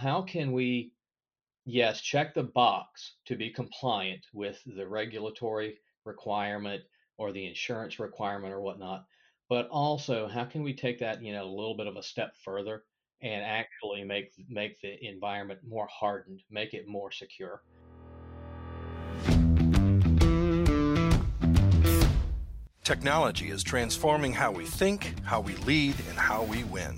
How 0.00 0.22
can 0.22 0.52
we, 0.52 0.92
yes, 1.64 2.00
check 2.00 2.32
the 2.32 2.44
box 2.44 3.16
to 3.26 3.34
be 3.34 3.50
compliant 3.50 4.24
with 4.32 4.62
the 4.64 4.86
regulatory 4.86 5.78
requirement 6.04 6.84
or 7.16 7.32
the 7.32 7.44
insurance 7.44 7.98
requirement 7.98 8.54
or 8.54 8.60
whatnot, 8.60 9.06
but 9.48 9.66
also 9.70 10.28
how 10.28 10.44
can 10.44 10.62
we 10.62 10.72
take 10.72 11.00
that, 11.00 11.20
you 11.20 11.32
know, 11.32 11.42
a 11.42 11.50
little 11.50 11.76
bit 11.76 11.88
of 11.88 11.96
a 11.96 12.02
step 12.04 12.32
further 12.44 12.84
and 13.22 13.42
actually 13.42 14.04
make 14.04 14.30
make 14.48 14.80
the 14.82 15.04
environment 15.04 15.58
more 15.66 15.88
hardened, 15.90 16.42
make 16.48 16.74
it 16.74 16.86
more 16.86 17.10
secure. 17.10 17.64
Technology 22.84 23.50
is 23.50 23.64
transforming 23.64 24.32
how 24.32 24.52
we 24.52 24.64
think, 24.64 25.12
how 25.24 25.40
we 25.40 25.56
lead, 25.56 25.96
and 26.08 26.16
how 26.16 26.44
we 26.44 26.62
win. 26.62 26.96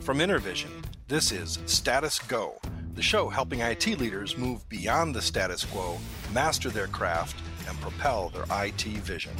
From 0.00 0.20
Intervision, 0.20 0.70
this 1.08 1.32
is 1.32 1.58
Status 1.64 2.18
Go, 2.18 2.60
the 2.92 3.00
show 3.00 3.30
helping 3.30 3.60
IT 3.60 3.86
leaders 3.98 4.36
move 4.36 4.68
beyond 4.68 5.14
the 5.14 5.22
status 5.22 5.64
quo, 5.64 5.96
master 6.34 6.68
their 6.68 6.86
craft, 6.86 7.34
and 7.66 7.80
propel 7.80 8.28
their 8.28 8.44
IT 8.50 8.82
vision. 8.82 9.32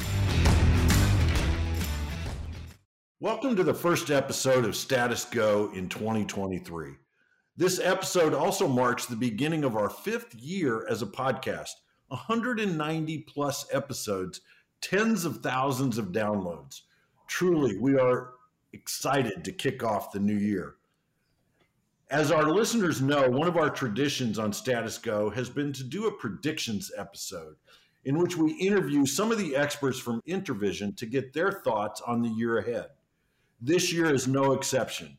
Welcome 3.21 3.55
to 3.55 3.63
the 3.63 3.75
first 3.75 4.11
episode 4.11 4.65
of 4.65 4.77
Status 4.77 5.27
Go 5.27 5.71
in 5.75 5.91
2023. 5.91 6.93
This 7.59 7.79
episode 7.81 8.33
also 8.33 8.67
marks 8.67 9.05
the 9.05 9.15
beginning 9.15 9.63
of 9.63 9.77
our 9.77 9.91
fifth 9.91 10.35
year 10.37 10.87
as 10.89 11.03
a 11.03 11.07
podcast 11.07 11.73
190 12.07 13.19
plus 13.29 13.67
episodes 13.75 14.41
tens 14.81 15.27
of 15.27 15.43
thousands 15.43 15.99
of 15.99 16.13
downloads. 16.13 16.81
Truly, 17.27 17.77
we 17.77 17.99
are 17.99 18.31
excited 18.73 19.45
to 19.45 19.53
kick 19.53 19.85
off 19.85 20.13
the 20.13 20.21
new 20.21 20.39
year. 20.39 20.78
As 22.11 22.33
our 22.33 22.51
listeners 22.51 23.03
know, 23.03 23.29
one 23.29 23.49
of 23.49 23.59
our 23.59 23.69
traditions 23.69 24.39
on 24.39 24.51
Status 24.51 24.97
Go 24.97 25.29
has 25.29 25.51
been 25.51 25.75
to 25.75 25.85
do 25.85 26.07
a 26.07 26.11
predictions 26.13 26.91
episode 26.97 27.57
in 28.07 28.17
which 28.17 28.35
we 28.35 28.53
interview 28.53 29.05
some 29.05 29.31
of 29.31 29.37
the 29.37 29.55
experts 29.55 29.99
from 29.99 30.23
Intervision 30.27 30.97
to 30.97 31.05
get 31.05 31.35
their 31.35 31.53
thoughts 31.53 32.01
on 32.01 32.23
the 32.23 32.31
year 32.31 32.57
ahead. 32.57 32.87
This 33.61 33.93
year 33.93 34.07
is 34.07 34.27
no 34.27 34.53
exception. 34.53 35.19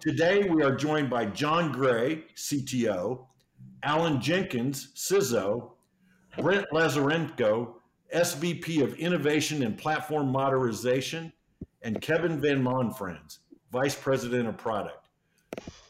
Today, 0.00 0.48
we 0.48 0.62
are 0.62 0.74
joined 0.74 1.10
by 1.10 1.26
John 1.26 1.70
Gray, 1.72 2.24
CTO, 2.34 3.26
Alan 3.82 4.18
Jenkins, 4.18 4.92
CISO, 4.94 5.72
Brent 6.38 6.66
Lazarenko, 6.72 7.74
SVP 8.14 8.82
of 8.82 8.94
Innovation 8.94 9.62
and 9.62 9.76
Platform 9.76 10.28
Modernization, 10.28 11.34
and 11.82 12.00
Kevin 12.00 12.40
Van 12.40 12.64
Monfrans, 12.64 13.40
Vice 13.70 13.94
President 13.94 14.48
of 14.48 14.56
Product. 14.56 15.03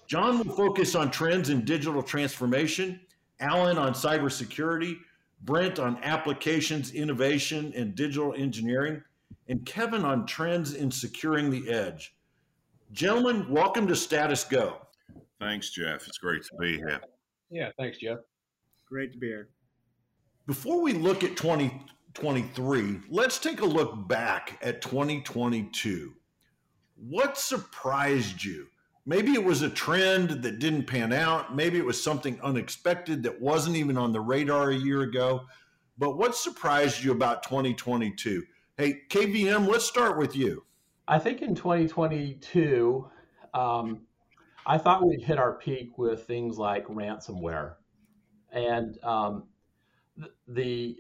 John 0.06 0.38
will 0.38 0.54
focus 0.54 0.94
on 0.94 1.10
trends 1.10 1.50
in 1.50 1.64
digital 1.64 2.02
transformation, 2.02 3.00
Alan 3.40 3.78
on 3.78 3.94
cybersecurity, 3.94 4.98
Brent 5.42 5.78
on 5.78 5.98
applications, 6.02 6.92
innovation, 6.92 7.72
and 7.74 7.94
digital 7.94 8.34
engineering, 8.34 9.02
and 9.48 9.64
Kevin 9.66 10.04
on 10.04 10.26
trends 10.26 10.74
in 10.74 10.90
securing 10.90 11.50
the 11.50 11.70
edge. 11.70 12.14
Gentlemen, 12.92 13.46
welcome 13.50 13.86
to 13.88 13.96
Status 13.96 14.44
Go. 14.44 14.78
Thanks, 15.40 15.70
Jeff. 15.70 16.06
It's 16.06 16.18
great 16.18 16.42
to 16.44 16.56
be 16.58 16.76
here. 16.76 17.00
Yeah, 17.50 17.70
thanks, 17.78 17.98
Jeff. 17.98 18.18
Great 18.88 19.12
to 19.12 19.18
be 19.18 19.28
here. 19.28 19.48
Before 20.46 20.80
we 20.80 20.92
look 20.92 21.24
at 21.24 21.36
2023, 21.36 23.00
let's 23.08 23.38
take 23.38 23.60
a 23.60 23.66
look 23.66 24.06
back 24.08 24.58
at 24.62 24.80
2022. 24.80 26.12
What 26.96 27.36
surprised 27.36 28.44
you? 28.44 28.66
Maybe 29.06 29.32
it 29.32 29.44
was 29.44 29.60
a 29.60 29.68
trend 29.68 30.30
that 30.30 30.58
didn't 30.58 30.86
pan 30.86 31.12
out. 31.12 31.54
Maybe 31.54 31.76
it 31.76 31.84
was 31.84 32.02
something 32.02 32.40
unexpected 32.42 33.22
that 33.24 33.38
wasn't 33.38 33.76
even 33.76 33.98
on 33.98 34.12
the 34.12 34.20
radar 34.20 34.70
a 34.70 34.74
year 34.74 35.02
ago. 35.02 35.42
But 35.98 36.16
what 36.16 36.34
surprised 36.34 37.04
you 37.04 37.12
about 37.12 37.42
2022? 37.42 38.42
Hey, 38.78 39.02
KVM, 39.10 39.68
let's 39.68 39.84
start 39.84 40.16
with 40.16 40.34
you. 40.34 40.64
I 41.06 41.18
think 41.18 41.42
in 41.42 41.54
2022, 41.54 43.06
um, 43.52 44.00
I 44.64 44.78
thought 44.78 45.06
we'd 45.06 45.20
hit 45.20 45.38
our 45.38 45.52
peak 45.52 45.98
with 45.98 46.24
things 46.24 46.56
like 46.56 46.86
ransomware. 46.86 47.74
And 48.52 48.98
um, 49.04 49.44
the 50.48 50.96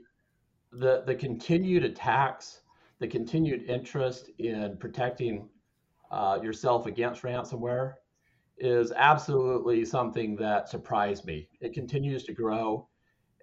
the 0.72 1.04
the 1.06 1.14
continued 1.14 1.84
attacks, 1.84 2.60
the 2.98 3.08
continued 3.08 3.62
interest 3.62 4.28
in 4.38 4.76
protecting 4.76 5.48
uh, 6.10 6.38
yourself 6.42 6.86
against 6.86 7.22
ransomware 7.22 7.94
is 8.58 8.92
absolutely 8.92 9.84
something 9.84 10.36
that 10.36 10.68
surprised 10.68 11.24
me. 11.24 11.48
It 11.60 11.72
continues 11.72 12.24
to 12.24 12.32
grow, 12.32 12.88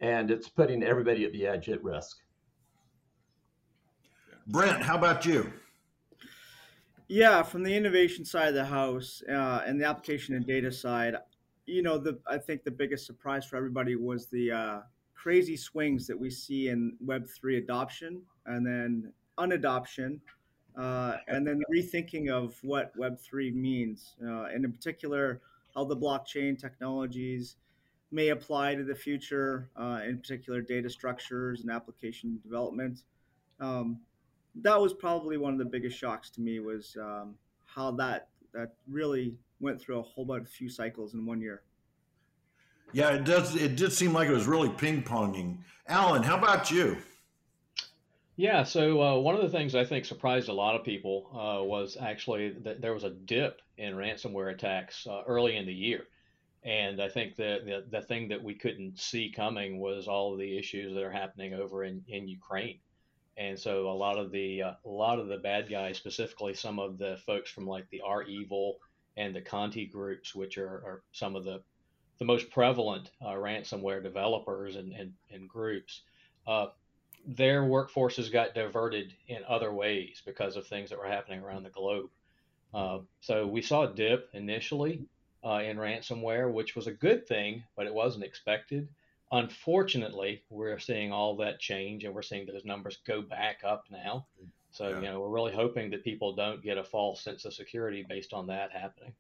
and 0.01 0.31
it's 0.31 0.49
putting 0.49 0.83
everybody 0.83 1.25
at 1.25 1.33
the 1.33 1.47
edge 1.47 1.69
at 1.69 1.83
risk. 1.83 2.17
Brent, 4.47 4.81
how 4.81 4.97
about 4.97 5.25
you? 5.25 5.51
Yeah, 7.07 7.44
from 7.44 7.63
the 7.63 7.75
innovation 7.75 8.23
side 8.23 8.49
of 8.49 8.53
the 8.53 8.66
house 8.66 9.22
uh, 9.29 9.61
and 9.66 9.79
the 9.79 9.85
application 9.85 10.35
and 10.35 10.47
data 10.47 10.72
side, 10.72 11.16
you 11.66 11.83
know, 11.83 11.97
the 11.97 12.19
I 12.28 12.38
think 12.38 12.63
the 12.63 12.72
biggest 12.72 13.05
surprise 13.05 13.45
for 13.45 13.57
everybody 13.57 13.95
was 13.95 14.28
the 14.28 14.51
uh, 14.51 14.79
crazy 15.13 15.57
swings 15.57 16.07
that 16.07 16.19
we 16.19 16.29
see 16.29 16.69
in 16.69 16.97
Web3 17.05 17.59
adoption 17.59 18.22
and 18.45 18.66
then 18.66 19.11
unadoption, 19.38 20.19
uh, 20.78 21.18
and 21.28 21.46
then 21.46 21.62
rethinking 21.74 22.30
of 22.30 22.58
what 22.64 22.96
Web3 22.98 23.54
means, 23.54 24.16
uh, 24.26 24.46
and 24.46 24.66
in 24.66 24.72
particular, 24.72 25.42
how 25.76 25.84
the 25.84 25.96
blockchain 25.96 26.59
technologies 26.59 27.56
may 28.12 28.30
apply 28.30 28.76
to 28.76 28.84
the 28.84 28.96
future, 28.96 29.70
uh, 29.76 30.00
in 30.06 30.18
particular, 30.18 30.62
data 30.62 30.90
structures 30.90 31.62
and 31.62 31.72
application 31.72 32.40
development. 32.44 33.04
Um, 33.59 34.00
that 34.56 34.80
was 34.80 34.94
probably 34.94 35.38
one 35.38 35.54
of 35.54 35.59
the 35.59 35.66
biggest 35.66 35.98
shocks 35.98 36.30
to 36.32 36.42
me 36.42 36.59
was 36.59 36.98
um, 37.00 37.36
how 37.66 37.92
that 37.92 38.30
that 38.53 38.74
really 38.90 39.36
went 39.62 39.80
through 39.80 40.00
a 40.00 40.02
whole 40.02 40.26
bunch 40.26 40.44
of 40.44 40.50
few 40.50 40.68
cycles 40.68 41.14
in 41.14 41.26
one 41.26 41.40
year. 41.40 41.62
Yeah, 42.92 43.12
it 43.12 43.24
does. 43.24 43.56
It 43.56 43.78
did 43.78 43.94
seem 43.94 44.12
like 44.12 44.28
it 44.28 44.34
was 44.34 44.48
really 44.48 44.70
ping 44.70 45.03
ponging. 45.03 45.59
Alan, 45.88 46.24
how 46.24 46.38
about 46.38 46.70
you? 46.70 46.98
Yeah, 48.38 48.64
so 48.64 49.02
uh, 49.02 49.19
one 49.19 49.36
of 49.36 49.42
the 49.42 49.50
things 49.50 49.75
I 49.75 49.84
think 49.86 50.06
surprised 50.06 50.50
a 50.50 50.53
lot 50.53 50.75
of 50.75 50.84
people 50.84 51.30
uh, 51.34 51.64
was 51.64 51.97
actually 52.00 52.52
that 52.64 52.81
there 52.81 52.94
was 52.94 53.03
a 53.03 53.09
dip 53.12 53.62
in 53.78 53.94
ransomware 53.94 54.52
attacks 54.53 55.06
uh, 55.06 55.22
early 55.28 55.58
in 55.58 55.66
the 55.66 55.74
year. 55.74 56.08
And 56.64 57.02
I 57.02 57.09
think 57.09 57.36
the, 57.36 57.59
the, 57.66 58.00
the 58.00 58.06
thing 58.06 58.30
that 58.30 58.44
we 58.44 58.53
couldn't 58.53 59.00
see 59.00 59.31
coming 59.36 59.80
was 59.80 60.08
all 60.08 60.34
of 60.34 60.40
the 60.40 60.58
issues 60.58 60.94
that 60.94 61.03
are 61.03 61.12
happening 61.12 61.53
over 61.53 61.84
in, 61.84 62.03
in 62.08 62.28
Ukraine. 62.28 62.80
And 63.38 63.58
so 63.59 63.90
a 63.90 63.94
lot 63.94 64.18
of 64.18 64.31
the 64.31 64.64
uh, 64.64 64.74
a 64.86 64.90
lot 64.90 65.20
of 65.20 65.28
the 65.28 65.38
bad 65.38 65.70
guys, 65.70 65.97
specifically 65.97 66.53
some 66.53 66.80
of 66.80 66.97
the 66.97 67.18
folks 67.25 67.50
from 67.50 67.66
like 67.66 67.90
the 67.90 68.02
REvil 68.08 68.78
and 69.18 69.36
the 69.36 69.41
Conti 69.41 69.86
groups, 69.88 70.36
which 70.36 70.58
are, 70.58 70.68
are 70.86 71.03
some 71.12 71.36
of 71.36 71.44
the 71.44 71.62
the 72.20 72.25
most 72.25 72.52
prevalent 72.52 73.09
uh, 73.22 73.30
ransomware 73.30 74.03
developers 74.03 74.75
and, 74.75 74.94
and, 74.94 75.14
and 75.31 75.50
groups, 75.50 76.03
uh, 76.46 76.68
their 77.26 77.64
workforces 77.64 78.32
got 78.32 78.56
diverted 78.56 79.14
in 79.28 79.40
other 79.48 79.74
ways 79.74 80.22
because 80.26 80.56
of 80.56 80.68
things 80.68 80.90
that 80.90 81.00
were 81.00 81.08
happening 81.08 81.42
around 81.42 81.64
the 81.64 81.70
globe. 81.70 82.09
Uh, 82.74 83.00
so 83.20 83.46
we 83.46 83.62
saw 83.62 83.84
a 83.84 83.94
dip 83.94 84.30
initially 84.34 85.06
uh, 85.46 85.62
in 85.64 85.78
ransomware, 85.78 86.52
which 86.52 86.76
was 86.76 86.88
a 86.88 86.92
good 86.92 87.28
thing, 87.28 87.64
but 87.76 87.86
it 87.86 87.94
wasn't 87.94 88.24
expected. 88.24 88.88
Unfortunately, 89.32 90.44
we're 90.50 90.80
seeing 90.80 91.12
all 91.12 91.36
that 91.38 91.59
change, 91.59 92.04
and 92.04 92.14
we're 92.14 92.22
seeing 92.22 92.46
those 92.46 92.66
numbers 92.66 93.00
go 93.06 93.22
back 93.22 93.62
up 93.66 93.86
now. 93.90 94.26
So 94.72 94.90
yeah. 94.90 94.96
you 94.96 95.02
know, 95.02 95.20
we're 95.20 95.30
really 95.30 95.53
hoping 95.53 95.90
that 95.92 96.03
people 96.03 96.34
don't 96.34 96.64
get 96.64 96.78
a 96.78 96.84
false 96.84 97.22
sense 97.22 97.46
of 97.46 97.53
security 97.53 98.06
based 98.08 98.34
on 98.34 98.48
that 98.48 98.72
happening. 98.72 99.14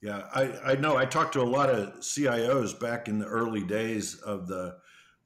Yeah, 0.00 0.24
I, 0.34 0.72
I 0.72 0.74
know. 0.74 0.96
I 0.96 1.04
talked 1.04 1.32
to 1.34 1.42
a 1.42 1.44
lot 1.44 1.70
of 1.70 2.00
CIOs 2.00 2.78
back 2.78 3.08
in 3.08 3.18
the 3.18 3.26
early 3.26 3.62
days 3.62 4.16
of 4.16 4.48
the 4.48 4.78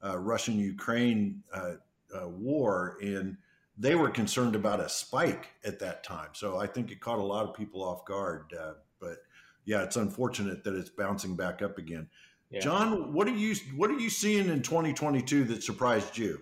uh, 0.03 0.17
Russian 0.17 0.59
Ukraine 0.59 1.43
uh, 1.53 1.73
uh, 2.15 2.27
war, 2.27 2.97
and 3.01 3.37
they 3.77 3.95
were 3.95 4.09
concerned 4.09 4.55
about 4.55 4.79
a 4.79 4.89
spike 4.89 5.49
at 5.63 5.79
that 5.79 6.03
time. 6.03 6.29
So 6.33 6.57
I 6.57 6.67
think 6.67 6.91
it 6.91 6.99
caught 6.99 7.19
a 7.19 7.23
lot 7.23 7.47
of 7.47 7.55
people 7.55 7.83
off 7.83 8.05
guard. 8.05 8.53
Uh, 8.59 8.73
but 8.99 9.17
yeah, 9.65 9.83
it's 9.83 9.95
unfortunate 9.95 10.63
that 10.63 10.75
it's 10.75 10.89
bouncing 10.89 11.35
back 11.35 11.61
up 11.61 11.77
again. 11.77 12.07
Yeah. 12.49 12.61
John, 12.61 13.13
what 13.13 13.27
are 13.27 13.35
you 13.35 13.55
what 13.75 13.89
are 13.91 13.99
you 13.99 14.09
seeing 14.09 14.47
in 14.47 14.61
2022 14.61 15.43
that 15.45 15.63
surprised 15.63 16.17
you? 16.17 16.41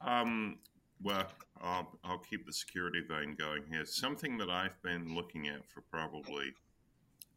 Um, 0.00 0.58
well, 1.02 1.26
I'll, 1.60 1.98
I'll 2.04 2.18
keep 2.18 2.46
the 2.46 2.52
security 2.52 3.00
vein 3.08 3.34
going 3.36 3.64
here. 3.68 3.84
Something 3.84 4.38
that 4.38 4.50
I've 4.50 4.80
been 4.82 5.14
looking 5.14 5.48
at 5.48 5.68
for 5.68 5.80
probably 5.90 6.52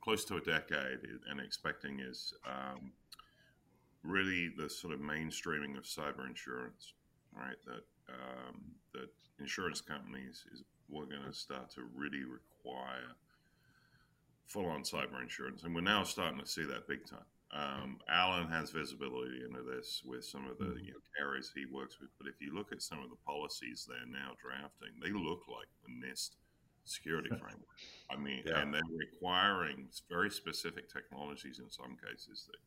close 0.02 0.24
to 0.26 0.38
a 0.38 0.42
decade 0.42 1.00
and 1.30 1.40
expecting 1.40 2.00
is 2.00 2.34
um, 2.48 2.92
really 4.04 4.50
the 4.58 4.70
sort 4.70 4.94
of 4.94 5.00
mainstreaming 5.00 5.78
of 5.78 5.84
cyber 5.84 6.28
insurance, 6.28 6.94
right? 7.36 7.58
That 7.66 7.84
um, 8.10 8.62
that 8.94 9.10
insurance 9.40 9.82
companies 9.82 10.46
is 10.54 10.64
we're 10.90 11.06
going 11.06 11.26
to 11.26 11.34
start 11.34 11.70
to 11.72 11.84
really 11.96 12.24
require 12.24 13.16
full 14.46 14.66
on 14.66 14.82
cyber 14.82 15.22
insurance, 15.22 15.64
and 15.64 15.76
we're 15.76 15.82
now 15.82 16.04
starting 16.04 16.40
to 16.40 16.48
see 16.48 16.64
that 16.64 16.88
big 16.88 17.06
time. 17.06 17.26
Um, 17.52 17.98
Alan 18.08 18.48
has 18.48 18.70
visibility 18.70 19.42
into 19.44 19.64
this 19.64 20.04
with 20.06 20.24
some 20.24 20.46
of 20.46 20.60
the 20.60 20.66
mm-hmm. 20.66 20.86
you 20.86 20.92
know, 20.92 21.02
carriers 21.18 21.52
he 21.54 21.66
works 21.66 22.00
with, 22.00 22.10
but 22.20 22.28
if 22.28 22.40
you 22.40 22.54
look 22.54 22.72
at 22.72 22.82
some 22.82 23.00
of 23.00 23.10
the 23.10 23.18
policies 23.26 23.88
they're 23.90 24.06
now 24.06 24.34
drafting, 24.38 24.94
they 25.02 25.10
look 25.10 25.42
like 25.50 25.68
the 25.82 25.90
NIST 25.90 26.38
security 26.86 27.30
framework. 27.42 27.78
I 28.12 28.18
mean, 28.18 28.44
yeah. 28.46 28.62
and 28.62 28.74
they're 28.74 28.82
requiring 28.94 29.88
very 30.10 30.30
specific 30.30 30.94
technologies 30.94 31.60
in 31.60 31.70
some 31.70 31.98
cases 31.98 32.46
that 32.50 32.58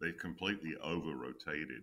they've 0.00 0.16
completely 0.16 0.74
over 0.82 1.14
rotated. 1.14 1.82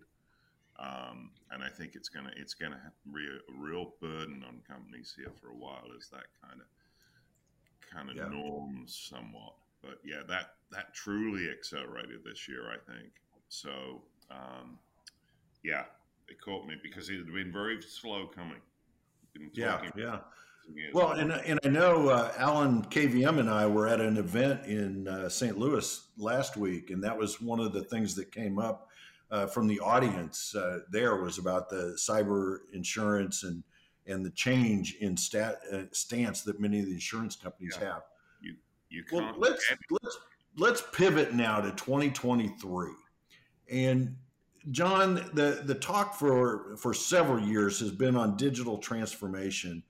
Um, 0.78 1.30
and 1.50 1.62
I 1.62 1.68
think 1.68 1.96
it's 1.96 2.08
gonna 2.08 2.30
it's 2.36 2.54
gonna 2.54 2.80
be 3.12 3.26
a 3.26 3.60
real 3.60 3.94
burden 4.00 4.44
on 4.46 4.60
companies 4.68 5.12
here 5.16 5.32
for 5.40 5.48
a 5.48 5.56
while 5.56 5.86
as 5.96 6.08
that 6.10 6.26
kind 6.40 6.60
of 6.60 6.66
kind 7.92 8.10
of 8.10 8.16
yeah. 8.16 8.28
norms 8.28 9.08
somewhat. 9.10 9.54
But 9.82 9.98
yeah, 10.04 10.22
that 10.28 10.54
that 10.70 10.94
truly 10.94 11.50
accelerated 11.50 12.22
this 12.24 12.48
year, 12.48 12.70
I 12.70 12.92
think. 12.92 13.10
So 13.48 14.02
um, 14.30 14.78
yeah, 15.64 15.84
it 16.28 16.40
caught 16.40 16.66
me 16.66 16.76
because 16.82 17.08
it 17.08 17.16
had 17.16 17.32
been 17.32 17.52
very 17.52 17.80
slow 17.82 18.26
coming. 18.26 18.60
Yeah, 19.52 19.80
yeah. 19.96 20.18
Well, 20.92 21.12
and 21.12 21.32
and 21.32 21.58
I 21.64 21.68
know 21.68 22.08
uh, 22.08 22.32
Alan 22.36 22.82
KVM 22.82 23.38
and 23.38 23.50
I 23.50 23.66
were 23.66 23.88
at 23.88 24.00
an 24.00 24.16
event 24.16 24.64
in 24.66 25.08
uh, 25.08 25.28
St. 25.28 25.58
Louis 25.58 26.08
last 26.16 26.56
week, 26.56 26.90
and 26.90 27.02
that 27.04 27.16
was 27.16 27.40
one 27.40 27.60
of 27.60 27.72
the 27.72 27.82
things 27.82 28.14
that 28.16 28.32
came 28.32 28.58
up 28.58 28.88
uh, 29.30 29.46
from 29.46 29.66
the 29.66 29.80
audience. 29.80 30.54
Uh, 30.54 30.80
there 30.90 31.16
was 31.16 31.38
about 31.38 31.68
the 31.68 31.96
cyber 31.98 32.58
insurance 32.72 33.42
and 33.42 33.62
and 34.06 34.24
the 34.24 34.30
change 34.30 34.96
in 35.00 35.16
stat, 35.16 35.60
uh, 35.72 35.82
stance 35.92 36.42
that 36.42 36.58
many 36.58 36.80
of 36.80 36.86
the 36.86 36.92
insurance 36.92 37.36
companies 37.36 37.76
yeah. 37.80 37.94
have. 37.94 38.02
You 38.40 38.54
you 38.88 39.04
can't. 39.04 39.24
Well, 39.24 39.34
let's 39.38 39.64
let's 39.90 40.18
let's 40.56 40.82
pivot 40.92 41.34
now 41.34 41.60
to 41.60 41.70
2023, 41.72 42.90
and 43.70 44.16
John, 44.70 45.14
the 45.34 45.62
the 45.64 45.74
talk 45.74 46.14
for 46.14 46.76
for 46.76 46.92
several 46.94 47.40
years 47.40 47.80
has 47.80 47.90
been 47.90 48.16
on 48.16 48.36
digital 48.36 48.78
transformation 48.78 49.82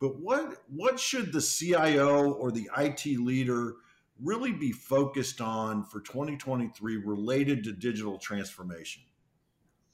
but 0.00 0.20
what 0.20 0.62
what 0.68 1.00
should 1.00 1.32
the 1.32 1.40
CIO 1.40 2.32
or 2.32 2.50
the 2.50 2.68
IT 2.76 3.06
leader 3.18 3.76
really 4.22 4.52
be 4.52 4.72
focused 4.72 5.40
on 5.40 5.84
for 5.84 6.00
2023 6.00 6.96
related 6.96 7.64
to 7.64 7.72
digital 7.72 8.18
transformation? 8.18 9.02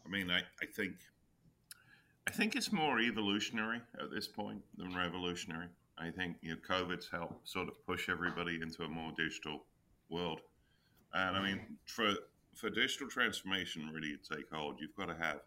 I 0.04 0.08
mean, 0.08 0.30
I, 0.30 0.40
I 0.60 0.66
think 0.66 0.94
I 2.26 2.30
think 2.30 2.56
it's 2.56 2.72
more 2.72 3.00
evolutionary 3.00 3.80
at 4.00 4.10
this 4.10 4.28
point 4.28 4.62
than 4.76 4.94
revolutionary. 4.94 5.68
I 5.98 6.10
think 6.10 6.36
you 6.40 6.50
know, 6.50 6.56
COVID's 6.68 7.08
helped 7.10 7.48
sort 7.48 7.68
of 7.68 7.84
push 7.86 8.08
everybody 8.08 8.60
into 8.60 8.82
a 8.82 8.88
more 8.88 9.12
digital 9.16 9.64
world. 10.08 10.40
And 11.14 11.36
I 11.36 11.42
mean, 11.42 11.60
for 11.86 12.14
for 12.54 12.70
digital 12.70 13.08
transformation 13.08 13.90
really 13.92 14.16
to 14.16 14.36
take 14.36 14.50
hold, 14.52 14.78
you've 14.80 14.96
got 14.96 15.06
to 15.06 15.14
have 15.14 15.40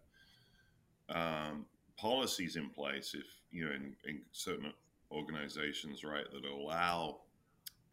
um, 1.10 1.66
policies 1.98 2.56
in 2.56 2.70
place 2.70 3.14
if 3.14 3.26
you 3.52 3.66
know 3.66 3.72
in, 3.72 3.96
in 4.06 4.22
certain 4.32 4.72
organizations 5.12 6.04
right 6.04 6.26
that 6.32 6.46
allow 6.46 7.18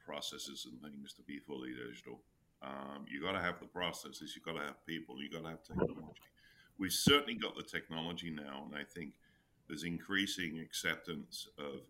processes 0.04 0.66
and 0.70 0.80
things 0.82 1.12
to 1.12 1.22
be 1.22 1.38
fully 1.38 1.70
digital. 1.70 2.20
Um, 2.62 3.04
you 3.08 3.20
got 3.20 3.32
to 3.32 3.40
have 3.40 3.58
the 3.60 3.66
processes 3.66 4.34
you've 4.34 4.44
got 4.44 4.60
to 4.60 4.66
have 4.66 4.86
people 4.86 5.20
you've 5.20 5.32
got 5.32 5.42
to 5.42 5.50
have 5.50 5.62
technology. 5.62 6.20
We've 6.78 6.92
certainly 6.92 7.34
got 7.34 7.56
the 7.56 7.62
technology 7.62 8.30
now 8.30 8.64
and 8.66 8.74
i 8.74 8.84
think 8.84 9.12
there's 9.68 9.84
increasing 9.84 10.58
acceptance 10.58 11.48
of 11.58 11.80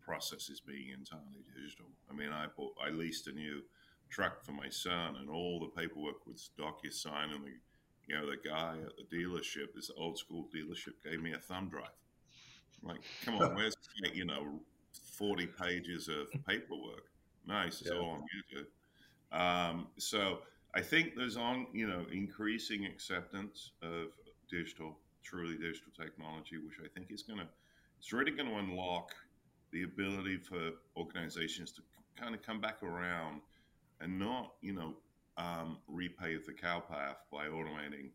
processes 0.00 0.60
being 0.60 0.88
entirely 0.90 1.44
digital. 1.54 1.86
I 2.10 2.14
mean 2.14 2.30
i 2.30 2.46
bought 2.56 2.74
i 2.84 2.90
leased 2.90 3.26
a 3.26 3.32
new 3.32 3.62
truck 4.08 4.42
for 4.42 4.52
my 4.52 4.68
son 4.68 5.16
and 5.16 5.28
all 5.28 5.60
the 5.60 5.80
paperwork 5.80 6.26
was 6.26 6.50
DocuSign 6.58 7.34
and 7.34 7.44
the 7.44 7.56
you 8.08 8.16
know, 8.16 8.26
the 8.26 8.36
guy 8.36 8.76
at 8.84 8.92
the 8.96 9.16
dealership, 9.16 9.74
this 9.74 9.90
old 9.96 10.18
school 10.18 10.48
dealership, 10.54 10.94
gave 11.04 11.20
me 11.20 11.32
a 11.32 11.38
thumb 11.38 11.68
drive. 11.68 11.90
I'm 12.82 12.88
like, 12.88 13.00
come 13.24 13.36
on, 13.36 13.54
where's 13.56 13.74
you 14.14 14.24
know, 14.24 14.60
forty 14.92 15.46
pages 15.46 16.08
of 16.08 16.30
paperwork? 16.46 17.04
Nice, 17.46 17.80
it's 17.80 17.90
yeah. 17.90 17.98
all 17.98 18.10
on 18.10 18.22
YouTube. 18.22 18.66
Um, 19.30 19.88
so 19.98 20.38
I 20.74 20.80
think 20.80 21.14
there's 21.16 21.36
on, 21.36 21.66
you 21.72 21.86
know, 21.86 22.04
increasing 22.12 22.86
acceptance 22.86 23.72
of 23.82 24.08
digital, 24.50 24.98
truly 25.22 25.56
digital 25.56 25.92
technology, 25.98 26.56
which 26.58 26.76
I 26.82 26.88
think 26.94 27.10
is 27.10 27.22
going 27.22 27.40
to, 27.40 27.46
it's 27.98 28.12
really 28.12 28.30
going 28.30 28.48
to 28.48 28.56
unlock 28.56 29.14
the 29.72 29.82
ability 29.82 30.38
for 30.38 30.72
organizations 30.96 31.72
to 31.72 31.82
kind 32.16 32.34
of 32.34 32.42
come 32.42 32.60
back 32.60 32.82
around 32.82 33.40
and 34.00 34.18
not, 34.18 34.52
you 34.60 34.72
know, 34.72 34.94
um, 35.38 35.78
repave 35.90 36.44
the 36.44 36.52
cow 36.52 36.80
path 36.80 37.18
by 37.32 37.46
automating 37.46 38.10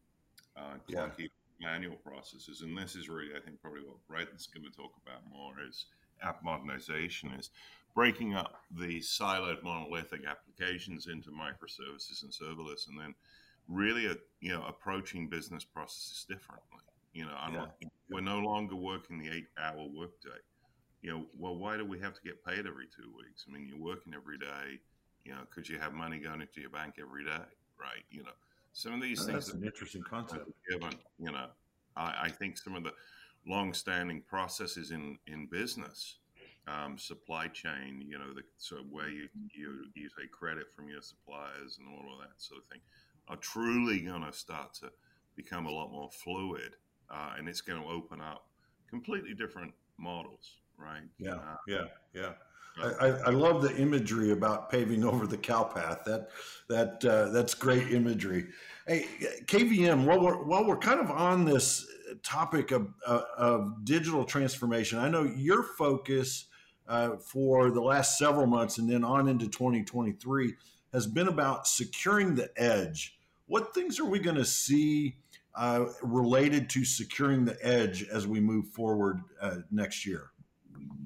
uh, 0.56 0.75
clunky 0.88 1.30
yeah. 1.60 1.72
manual 1.72 1.96
processes. 1.96 2.62
And 2.62 2.78
this 2.78 2.96
is 2.96 3.10
really, 3.10 3.31
I 3.36 3.40
think, 3.40 3.62
probably 3.62 3.81
what 3.81 4.06
Brent's 4.08 4.46
going 4.46 4.70
to 4.70 4.78
talk 4.78 4.92
about 5.06 5.22
more 5.31 5.56
is 5.68 5.86
app 6.22 6.44
modernization 6.44 7.31
is 7.31 7.50
breaking 7.96 8.36
up 8.36 8.56
the 8.78 9.00
siloed 9.00 9.64
monolithic 9.64 10.22
applications 10.25 11.08
into 11.08 11.30
microservices 11.30 12.24
and 12.24 12.31
serverless, 12.31 12.88
and 12.88 13.00
then 13.00 13.16
really, 13.68 14.08
uh, 14.08 14.16
you 14.42 14.52
know, 14.52 14.64
approaching 14.68 15.30
business 15.30 15.64
processes 15.64 16.25
differently. 16.28 16.80
You 17.14 17.25
know, 17.25 17.38
yeah. 17.52 17.88
we're 18.10 18.22
no 18.22 18.40
longer 18.40 18.75
working 18.75 19.20
the 19.20 19.30
eight-hour 19.30 19.88
workday. 19.96 20.42
You 21.04 21.12
know, 21.12 21.25
well, 21.38 21.56
why 21.56 21.78
do 21.78 21.86
we 21.86 22.00
have 22.00 22.14
to 22.16 22.22
get 22.22 22.44
paid 22.44 22.66
every 22.66 22.88
two 22.88 23.12
weeks? 23.16 23.46
I 23.48 23.54
mean, 23.54 23.68
you're 23.68 23.78
working 23.78 24.14
every 24.16 24.40
day 24.40 24.80
you 25.25 25.31
know, 25.31 25.42
could 25.54 25.68
you 25.68 25.78
have 25.80 25.94
money 25.94 26.20
going 26.20 26.42
into 26.42 26.62
your 26.62 26.70
bank 26.70 26.96
every 27.00 27.24
day, 27.24 27.46
right? 27.80 28.04
You 28.12 28.24
know, 28.24 28.31
some 28.74 28.94
of 28.94 29.02
these 29.02 29.25
things. 29.25 29.48
That's 29.48 29.54
an 29.54 29.64
interesting 29.64 30.04
concept. 30.04 30.50
Given, 30.70 30.94
you 31.20 31.31
know, 31.31 31.48
I, 31.96 32.16
I, 32.24 32.30
think 32.30 32.58
some 32.58 32.75
of 32.75 32.84
the 32.84 32.94
long-standing 33.48 34.22
processes 34.22 34.92
in 34.92 35.18
in 35.28 35.48
business, 35.48 36.18
um, 36.68 36.98
supply 36.98 37.48
chain, 37.48 38.04
you 38.06 38.18
know, 38.18 38.34
the, 38.34 38.42
so 38.58 38.78
where 38.90 39.10
you, 39.10 39.30
you 39.54 39.86
you 39.96 40.10
take 40.20 40.31
credit 40.31 40.72
from 40.75 40.90
your 40.90 41.02
suppliers 41.02 41.80
and 41.80 41.88
all 41.88 42.14
of 42.14 42.20
that 42.20 42.34
sort 42.38 42.62
of 42.62 42.68
thing, 42.68 42.81
are 43.28 43.38
truly 43.38 44.02
going 44.02 44.24
to 44.24 44.34
start 44.34 44.74
to 44.75 44.92
become 45.36 45.66
a 45.66 45.72
lot 45.72 45.92
more 45.92 46.10
fluid, 46.12 46.75
uh, 47.10 47.34
and 47.38 47.48
it's 47.48 47.62
going 47.62 47.81
to 47.81 47.88
open 47.88 48.22
up 48.22 48.48
completely 48.90 49.34
different 49.34 49.74
models, 49.98 50.58
right? 50.78 51.04
Yeah, 51.18 51.36
uh, 51.36 51.56
yeah, 51.68 51.86
yeah. 52.14 52.34
I, 52.81 53.07
I, 53.07 53.30
love 53.30 53.62
the 53.62 53.75
imagery 53.77 54.31
about 54.31 54.69
paving 54.69 55.04
over 55.12 55.27
the 55.27 55.38
cow 55.38 55.63
path. 55.63 56.04
That 56.06 56.30
that 56.69 57.06
uh, 57.06 57.30
that's 57.30 57.54
great 57.54 57.92
imagery. 57.92 58.48
Hey, 58.88 59.06
KVM, 59.45 60.05
while 60.05 60.20
we're 60.20 60.43
while 60.43 60.65
we're 60.65 60.77
kind 60.77 61.00
of 61.00 61.12
on 61.12 61.46
this 61.46 61.86
topic 62.24 62.72
of 62.72 62.93
uh, 63.05 63.22
of 63.38 63.86
digital 63.86 64.25
transformation, 64.25 65.00
I 65.00 65.10
know 65.10 65.24
your 65.24 65.63
focus 65.63 66.46
uh, 66.88 67.17
for 67.17 67.72
the 67.72 67.82
last 67.82 68.17
several 68.17 68.48
months 68.48 68.77
and 68.77 68.89
then 68.89 69.03
on 69.03 69.27
into 69.27 69.48
2023 69.48 70.53
has 70.91 71.08
been 71.08 71.27
about 71.27 71.67
securing 71.67 72.36
the 72.36 72.50
edge. 72.58 73.17
What 73.48 73.74
things 73.74 74.00
are 74.00 74.05
we 74.05 74.20
going 74.20 74.36
to 74.36 74.46
see 74.46 75.17
uh, 75.55 75.86
related 76.01 76.70
to 76.72 76.84
securing 76.86 77.46
the 77.46 77.58
edge 77.62 78.03
as 78.03 78.27
we 78.27 78.39
move 78.39 78.67
forward 78.67 79.22
uh, 79.41 79.58
next 79.72 80.05
year? 80.05 80.32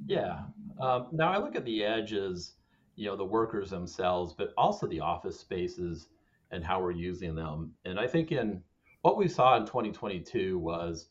Yeah. 0.05 0.39
Um, 0.79 1.07
now 1.11 1.31
I 1.31 1.37
look 1.37 1.55
at 1.55 1.65
the 1.65 1.83
edges, 1.83 2.53
you 2.95 3.05
know, 3.05 3.15
the 3.15 3.25
workers 3.25 3.69
themselves, 3.69 4.33
but 4.33 4.53
also 4.57 4.87
the 4.87 4.99
office 4.99 5.39
spaces 5.39 6.07
and 6.51 6.63
how 6.63 6.81
we're 6.81 6.91
using 6.91 7.35
them. 7.35 7.73
And 7.85 7.99
I 7.99 8.07
think 8.07 8.31
in 8.31 8.61
what 9.01 9.17
we 9.17 9.27
saw 9.27 9.57
in 9.57 9.65
2022 9.65 10.57
was, 10.59 11.09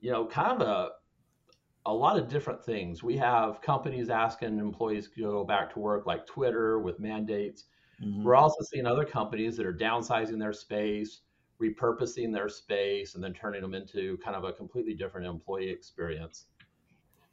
you 0.00 0.10
know, 0.10 0.26
kind 0.26 0.60
of 0.60 0.66
a 0.66 0.90
a 1.86 1.92
lot 1.92 2.18
of 2.18 2.28
different 2.28 2.62
things. 2.62 3.02
We 3.02 3.16
have 3.16 3.62
companies 3.62 4.10
asking 4.10 4.58
employees 4.58 5.08
to 5.14 5.22
go 5.22 5.44
back 5.44 5.72
to 5.72 5.78
work, 5.78 6.06
like 6.06 6.26
Twitter 6.26 6.80
with 6.80 7.00
mandates. 7.00 7.64
Mm-hmm. 8.02 8.24
We're 8.24 8.36
also 8.36 8.62
seeing 8.62 8.84
other 8.84 9.06
companies 9.06 9.56
that 9.56 9.64
are 9.64 9.72
downsizing 9.72 10.38
their 10.38 10.52
space, 10.52 11.22
repurposing 11.62 12.30
their 12.30 12.50
space, 12.50 13.14
and 13.14 13.24
then 13.24 13.32
turning 13.32 13.62
them 13.62 13.72
into 13.72 14.18
kind 14.18 14.36
of 14.36 14.44
a 14.44 14.52
completely 14.52 14.92
different 14.92 15.26
employee 15.26 15.70
experience 15.70 16.44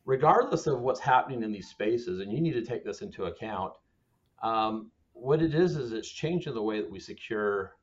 regardless 0.06 0.68
of 0.68 0.82
what's 0.82 1.00
happening 1.00 1.44
in 1.44 1.52
these 1.52 1.70
spaces, 1.70 2.20
and 2.20 2.32
you 2.32 2.40
need 2.40 2.54
to 2.54 2.64
take 2.64 2.86
this 2.86 3.02
into 3.02 3.26
account, 3.26 3.74
um, 4.44 4.92
what 5.14 5.42
it 5.42 5.56
is 5.56 5.78
is 5.78 5.92
it's 5.92 6.10
changing 6.10 6.54
the 6.54 6.62
way 6.62 6.80
that 6.80 6.90
we 6.90 7.00
secure 7.00 7.76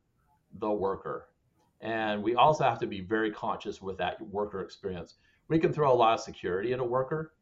the 0.59 0.71
worker. 0.71 1.29
And 1.81 2.23
we 2.23 2.37
also 2.37 2.63
have 2.63 2.79
to 2.79 2.87
be 2.87 3.01
very 3.01 3.31
conscious 3.33 3.83
with 3.83 3.99
that 3.99 4.21
worker 4.21 4.61
experience. 4.61 5.17
We 5.49 5.59
can 5.59 5.73
throw 5.73 5.93
a 5.93 5.95
lot 5.95 6.15
of 6.15 6.21
security 6.21 6.73
at 6.73 6.79
a 6.79 6.85
worker, 6.85 7.35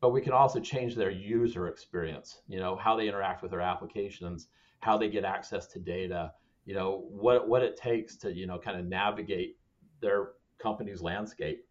but 0.00 0.10
we 0.10 0.22
can 0.22 0.32
also 0.32 0.58
change 0.58 0.94
their 0.94 1.10
user 1.10 1.68
experience, 1.68 2.40
you 2.48 2.58
know, 2.58 2.76
how 2.76 2.96
they 2.96 3.08
interact 3.08 3.42
with 3.42 3.50
their 3.50 3.60
applications, 3.60 4.48
how 4.80 4.96
they 4.96 5.10
get 5.10 5.24
access 5.24 5.66
to 5.66 5.78
data, 5.78 6.32
you 6.64 6.74
know, 6.74 7.04
what, 7.10 7.48
what 7.48 7.62
it 7.62 7.76
takes 7.76 8.16
to, 8.16 8.32
you 8.32 8.46
know, 8.46 8.58
kind 8.58 8.78
of 8.78 8.86
navigate 8.86 9.58
their 10.00 10.30
company's 10.58 11.02
landscape. 11.02 11.66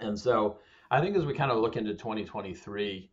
And 0.00 0.18
so 0.18 0.58
I 0.90 1.00
think 1.00 1.16
as 1.16 1.26
we 1.26 1.34
kind 1.34 1.50
of 1.50 1.58
look 1.58 1.76
into 1.76 1.94
2023, 1.94 3.10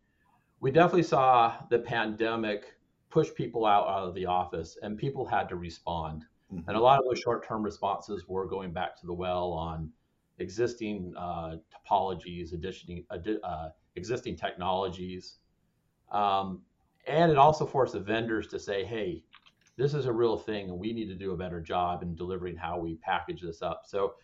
we 0.60 0.70
definitely 0.70 1.02
saw 1.02 1.54
the 1.68 1.78
pandemic 1.78 2.74
push 3.10 3.32
people 3.34 3.66
out, 3.66 3.86
out 3.86 4.08
of 4.08 4.14
the 4.14 4.26
office, 4.26 4.78
and 4.82 4.96
people 4.96 5.26
had 5.26 5.48
to 5.48 5.56
respond. 5.56 6.24
Mm-hmm. 6.52 6.68
And 6.68 6.76
a 6.76 6.80
lot 6.80 6.98
of 6.98 7.04
those 7.04 7.18
short-term 7.18 7.62
responses 7.62 8.26
were 8.28 8.46
going 8.46 8.72
back 8.72 8.98
to 9.00 9.06
the 9.06 9.12
well 9.12 9.52
on 9.52 9.90
existing 10.38 11.14
uh, 11.16 11.56
topologies, 11.72 12.52
additioning, 12.52 13.04
uh, 13.10 13.68
existing 13.96 14.36
technologies, 14.36 15.38
um, 16.12 16.62
and 17.06 17.30
it 17.30 17.38
also 17.38 17.64
forced 17.64 17.94
the 17.94 18.00
vendors 18.00 18.46
to 18.48 18.58
say, 18.58 18.84
"Hey, 18.84 19.22
this 19.76 19.94
is 19.94 20.06
a 20.06 20.12
real 20.12 20.36
thing, 20.36 20.68
and 20.68 20.78
we 20.78 20.92
need 20.92 21.06
to 21.06 21.14
do 21.14 21.32
a 21.32 21.36
better 21.36 21.60
job 21.60 22.02
in 22.02 22.14
delivering 22.14 22.56
how 22.56 22.78
we 22.78 22.96
package 22.96 23.40
this 23.40 23.62
up." 23.62 23.82
So, 23.86 24.14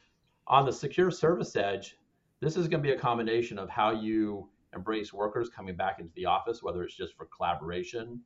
on 0.47 0.67
the 0.67 0.73
secure 0.73 1.11
service 1.11 1.57
edge, 1.57 1.97
this 2.43 2.57
is 2.57 2.67
going 2.67 2.83
to 2.83 2.87
be 2.87 2.93
a 2.93 2.99
combination 2.99 3.57
of 3.57 3.71
how 3.71 3.93
you 3.93 4.49
embrace 4.75 5.13
workers 5.13 5.49
coming 5.49 5.77
back 5.77 6.01
into 6.01 6.13
the 6.17 6.27
office, 6.27 6.63
whether 6.63 6.83
it's 6.83 6.95
just 6.95 7.17
for 7.17 7.27
collaboration 7.27 8.21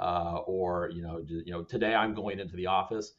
uh, 0.00 0.38
or 0.46 0.90
you 0.92 1.02
know, 1.02 1.22
you 1.26 1.52
know, 1.52 1.62
today 1.62 1.94
I'm 1.94 2.14
going 2.14 2.40
into 2.40 2.56
the 2.56 2.66
office 2.66 3.14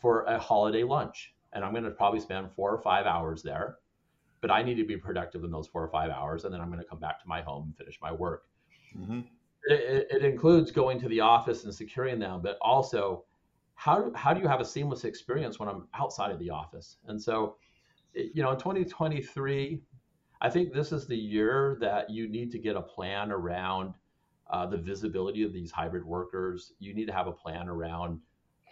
for 0.00 0.24
a 0.24 0.36
holiday 0.36 0.82
lunch, 0.82 1.32
and 1.52 1.64
I'm 1.64 1.70
going 1.70 1.84
to 1.84 1.92
probably 1.92 2.18
spend 2.18 2.50
four 2.50 2.72
or 2.72 2.80
five 2.80 3.06
hours 3.06 3.42
there, 3.42 3.76
but 4.40 4.50
I 4.50 4.62
need 4.62 4.74
to 4.74 4.84
be 4.84 4.96
productive 4.96 5.44
in 5.44 5.50
those 5.52 5.68
four 5.68 5.84
or 5.84 5.88
five 5.88 6.10
hours, 6.10 6.44
and 6.44 6.52
then 6.52 6.60
I'm 6.60 6.68
going 6.68 6.80
to 6.80 6.88
come 6.88 6.98
back 6.98 7.20
to 7.22 7.28
my 7.28 7.40
home 7.40 7.66
and 7.66 7.76
finish 7.76 7.98
my 8.02 8.12
work. 8.12 8.46
Mm-hmm. 8.98 9.20
It, 9.66 10.08
it, 10.10 10.24
includes 10.24 10.70
going 10.70 11.00
to 11.00 11.08
the 11.08 11.20
office 11.20 11.64
and 11.64 11.72
securing 11.72 12.18
them, 12.18 12.40
but 12.42 12.58
also 12.60 13.24
how 13.76 14.12
how 14.14 14.34
do 14.34 14.40
you 14.40 14.48
have 14.48 14.60
a 14.60 14.64
seamless 14.64 15.04
experience 15.04 15.58
when 15.58 15.68
I'm 15.68 15.86
outside 15.94 16.32
of 16.32 16.38
the 16.38 16.50
office? 16.50 16.96
And 17.06 17.20
so, 17.20 17.56
you 18.14 18.42
know, 18.42 18.52
in 18.52 18.58
2023, 18.58 19.80
I 20.40 20.50
think 20.50 20.72
this 20.72 20.92
is 20.92 21.06
the 21.06 21.16
year 21.16 21.76
that 21.80 22.10
you 22.10 22.28
need 22.28 22.50
to 22.52 22.58
get 22.58 22.76
a 22.76 22.82
plan 22.82 23.32
around 23.32 23.94
uh, 24.50 24.66
the 24.66 24.76
visibility 24.76 25.42
of 25.42 25.52
these 25.52 25.70
hybrid 25.70 26.04
workers. 26.04 26.72
You 26.78 26.94
need 26.94 27.06
to 27.06 27.12
have 27.12 27.26
a 27.26 27.32
plan 27.32 27.68
around 27.68 28.20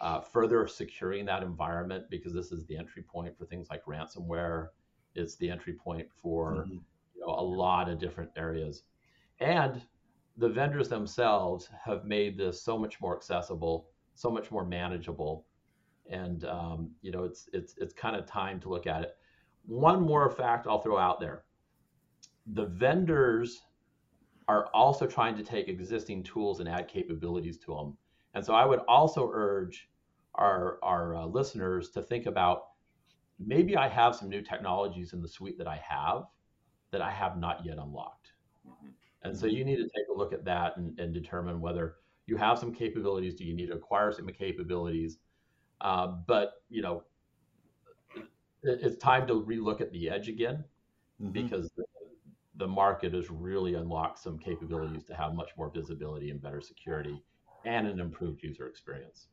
uh, 0.01 0.21
further 0.21 0.67
securing 0.67 1.25
that 1.25 1.43
environment 1.43 2.05
because 2.09 2.33
this 2.33 2.51
is 2.51 2.65
the 2.65 2.77
entry 2.77 3.03
point 3.03 3.37
for 3.37 3.45
things 3.45 3.67
like 3.69 3.85
ransomware. 3.85 4.67
It's 5.15 5.35
the 5.35 5.49
entry 5.49 5.73
point 5.73 6.07
for 6.21 6.57
mm-hmm. 6.57 6.73
you 6.73 7.21
know, 7.21 7.33
a 7.33 7.41
lot 7.41 7.89
of 7.89 7.99
different 7.99 8.31
areas. 8.35 8.83
And 9.39 9.81
the 10.37 10.49
vendors 10.49 10.89
themselves 10.89 11.69
have 11.83 12.05
made 12.05 12.37
this 12.37 12.61
so 12.61 12.77
much 12.77 12.99
more 12.99 13.15
accessible, 13.15 13.87
so 14.15 14.29
much 14.29 14.51
more 14.51 14.65
manageable. 14.65 15.45
And 16.09 16.43
um, 16.45 16.91
you 17.01 17.11
know, 17.11 17.23
it's 17.23 17.49
it's 17.53 17.75
it's 17.77 17.93
kind 17.93 18.15
of 18.15 18.25
time 18.25 18.59
to 18.61 18.69
look 18.69 18.87
at 18.87 19.03
it. 19.03 19.15
One 19.65 20.01
more 20.01 20.29
fact 20.29 20.67
I'll 20.67 20.81
throw 20.81 20.97
out 20.97 21.19
there 21.19 21.43
the 22.47 22.65
vendors 22.65 23.61
are 24.47 24.67
also 24.73 25.07
trying 25.07 25.35
to 25.37 25.43
take 25.43 25.67
existing 25.67 26.23
tools 26.23 26.59
and 26.59 26.67
add 26.67 26.87
capabilities 26.87 27.57
to 27.57 27.73
them. 27.73 27.97
And 28.33 28.45
so 28.45 28.53
I 28.53 28.65
would 28.65 28.79
also 28.87 29.29
urge 29.33 29.89
our, 30.35 30.79
our 30.83 31.15
uh, 31.15 31.25
listeners 31.25 31.89
to 31.91 32.01
think 32.01 32.25
about 32.25 32.63
maybe 33.39 33.77
I 33.77 33.87
have 33.87 34.15
some 34.15 34.29
new 34.29 34.41
technologies 34.41 35.13
in 35.13 35.21
the 35.21 35.27
suite 35.27 35.57
that 35.57 35.67
I 35.67 35.81
have 35.87 36.23
that 36.91 37.01
I 37.01 37.11
have 37.11 37.37
not 37.37 37.65
yet 37.65 37.77
unlocked. 37.77 38.33
Mm-hmm. 38.67 38.89
And 39.23 39.37
so 39.37 39.45
you 39.45 39.63
need 39.63 39.77
to 39.77 39.83
take 39.83 40.07
a 40.13 40.17
look 40.17 40.33
at 40.33 40.43
that 40.45 40.75
and, 40.77 40.99
and, 40.99 41.13
determine 41.13 41.61
whether 41.61 41.95
you 42.27 42.35
have 42.35 42.59
some 42.59 42.73
capabilities. 42.73 43.35
Do 43.35 43.45
you 43.45 43.53
need 43.55 43.67
to 43.67 43.73
acquire 43.73 44.11
some 44.11 44.27
capabilities? 44.27 45.19
Uh, 45.79 46.07
but 46.27 46.55
you 46.69 46.81
know, 46.81 47.03
it's 48.63 48.97
time 48.97 49.27
to 49.27 49.43
relook 49.43 49.81
at 49.81 49.91
the 49.91 50.09
edge 50.09 50.27
again 50.27 50.63
mm-hmm. 51.21 51.31
because 51.31 51.69
the, 51.75 51.83
the 52.55 52.67
market 52.67 53.13
has 53.13 53.29
really 53.29 53.75
unlocked 53.75 54.19
some 54.19 54.37
capabilities 54.37 55.03
to 55.05 55.13
have 55.13 55.33
much 55.33 55.49
more 55.57 55.69
visibility 55.69 56.29
and 56.29 56.41
better 56.41 56.61
security 56.61 57.21
and 57.65 57.87
an 57.87 57.99
improved 57.99 58.43
user 58.43 58.67
experience. 58.67 59.27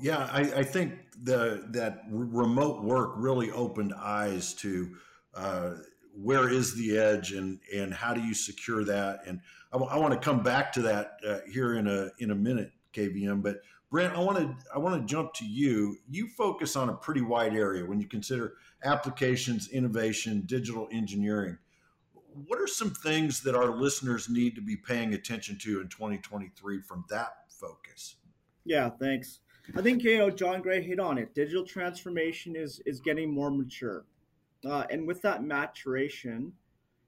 Yeah, 0.00 0.28
I, 0.32 0.40
I 0.40 0.62
think 0.62 0.94
the 1.22 1.66
that 1.72 2.04
remote 2.10 2.82
work 2.82 3.12
really 3.16 3.50
opened 3.50 3.92
eyes 3.94 4.54
to 4.54 4.96
uh, 5.34 5.72
where 6.14 6.48
is 6.48 6.74
the 6.74 6.96
edge 6.96 7.32
and 7.32 7.60
and 7.74 7.92
how 7.92 8.14
do 8.14 8.22
you 8.22 8.32
secure 8.32 8.82
that. 8.84 9.20
And 9.26 9.40
I, 9.72 9.76
w- 9.76 9.90
I 9.92 9.98
want 9.98 10.14
to 10.14 10.20
come 10.20 10.42
back 10.42 10.72
to 10.72 10.82
that 10.82 11.18
uh, 11.26 11.38
here 11.50 11.74
in 11.74 11.86
a 11.86 12.10
in 12.18 12.30
a 12.30 12.34
minute, 12.34 12.72
KVM. 12.94 13.42
But 13.42 13.60
Brent, 13.90 14.14
I 14.14 14.20
want 14.20 14.38
to 14.38 14.56
I 14.72 14.78
want 14.78 15.00
to 15.00 15.06
jump 15.12 15.34
to 15.34 15.44
you. 15.44 15.98
You 16.08 16.28
focus 16.28 16.76
on 16.76 16.88
a 16.88 16.94
pretty 16.94 17.22
wide 17.22 17.54
area 17.54 17.84
when 17.84 18.00
you 18.00 18.06
consider 18.06 18.54
applications, 18.84 19.68
innovation, 19.68 20.44
digital 20.46 20.88
engineering. 20.92 21.58
What 22.46 22.60
are 22.60 22.68
some 22.68 22.90
things 22.90 23.42
that 23.42 23.56
our 23.56 23.74
listeners 23.74 24.28
need 24.28 24.54
to 24.54 24.60
be 24.60 24.76
paying 24.76 25.14
attention 25.14 25.58
to 25.62 25.80
in 25.80 25.88
2023 25.88 26.80
from 26.82 27.04
that 27.10 27.32
focus? 27.48 28.14
Yeah, 28.64 28.90
thanks. 28.90 29.40
I 29.76 29.82
think 29.82 30.04
you 30.04 30.18
know 30.18 30.30
John 30.30 30.62
Gray 30.62 30.82
hit 30.82 31.00
on 31.00 31.18
it. 31.18 31.34
Digital 31.34 31.64
transformation 31.64 32.54
is 32.54 32.80
is 32.86 33.00
getting 33.00 33.34
more 33.34 33.50
mature, 33.50 34.04
uh, 34.64 34.84
and 34.88 35.04
with 35.04 35.20
that 35.22 35.42
maturation 35.42 36.52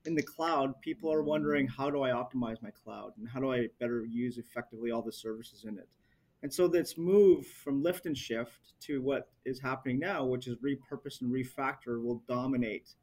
in 0.05 0.17
the 0.17 0.23
cloud, 0.23 0.81
people 0.81 1.13
are 1.13 1.23
wondering 1.23 1.69
how 1.69 1.91
do 1.91 2.03
I 2.03 2.11
optimize 2.11 2.61
my 2.61 2.71
cloud 2.71 3.13
and 3.19 3.29
how 3.29 3.39
do 3.39 3.53
I 3.53 3.69
better 3.79 4.05
use 4.05 4.37
effectively 4.37 4.91
all 4.91 5.03
the 5.03 5.13
services 5.13 5.65
in 5.65 5.79
it. 5.79 5.89
And 6.43 6.53
so 6.53 6.67
this 6.67 6.99
move 6.99 7.47
from 7.47 7.83
lift 7.83 8.07
and 8.07 8.17
shift 8.17 8.75
to 8.81 9.01
what 9.01 9.29
is 9.45 9.61
happening 9.61 9.99
now, 9.99 10.25
which 10.25 10.49
is 10.49 10.57
repurpose 10.57 11.21
and 11.21 11.33
refactor, 11.33 12.03
will 12.03 12.23
dominate. 12.29 12.95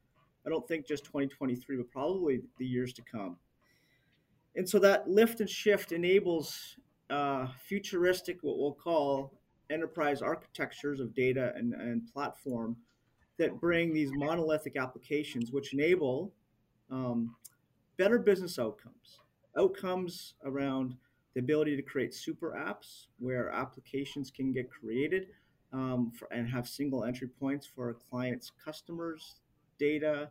I 0.45 0.49
don't 0.49 0.67
think 0.67 0.87
just 0.87 1.05
2023, 1.05 1.77
but 1.77 1.89
probably 1.89 2.41
the 2.57 2.65
years 2.65 2.93
to 2.93 3.01
come. 3.01 3.37
And 4.55 4.67
so 4.67 4.79
that 4.79 5.09
lift 5.09 5.39
and 5.39 5.49
shift 5.49 5.91
enables 5.91 6.75
uh, 7.09 7.47
futuristic, 7.65 8.39
what 8.41 8.57
we'll 8.57 8.73
call 8.73 9.33
enterprise 9.69 10.21
architectures 10.21 10.99
of 10.99 11.13
data 11.13 11.53
and, 11.55 11.73
and 11.73 12.11
platform 12.11 12.75
that 13.37 13.59
bring 13.61 13.93
these 13.93 14.11
monolithic 14.13 14.75
applications, 14.75 15.51
which 15.51 15.73
enable 15.73 16.33
um, 16.91 17.35
better 17.97 18.19
business 18.19 18.59
outcomes. 18.59 19.19
Outcomes 19.57 20.33
around 20.43 20.95
the 21.33 21.39
ability 21.39 21.75
to 21.75 21.81
create 21.81 22.13
super 22.13 22.51
apps 22.51 23.05
where 23.19 23.49
applications 23.49 24.31
can 24.31 24.51
get 24.51 24.69
created 24.69 25.27
um, 25.71 26.11
for, 26.17 26.31
and 26.31 26.49
have 26.49 26.67
single 26.67 27.03
entry 27.03 27.27
points 27.27 27.67
for 27.67 27.89
a 27.89 27.93
client's 27.93 28.51
customers, 28.63 29.35
data, 29.77 30.29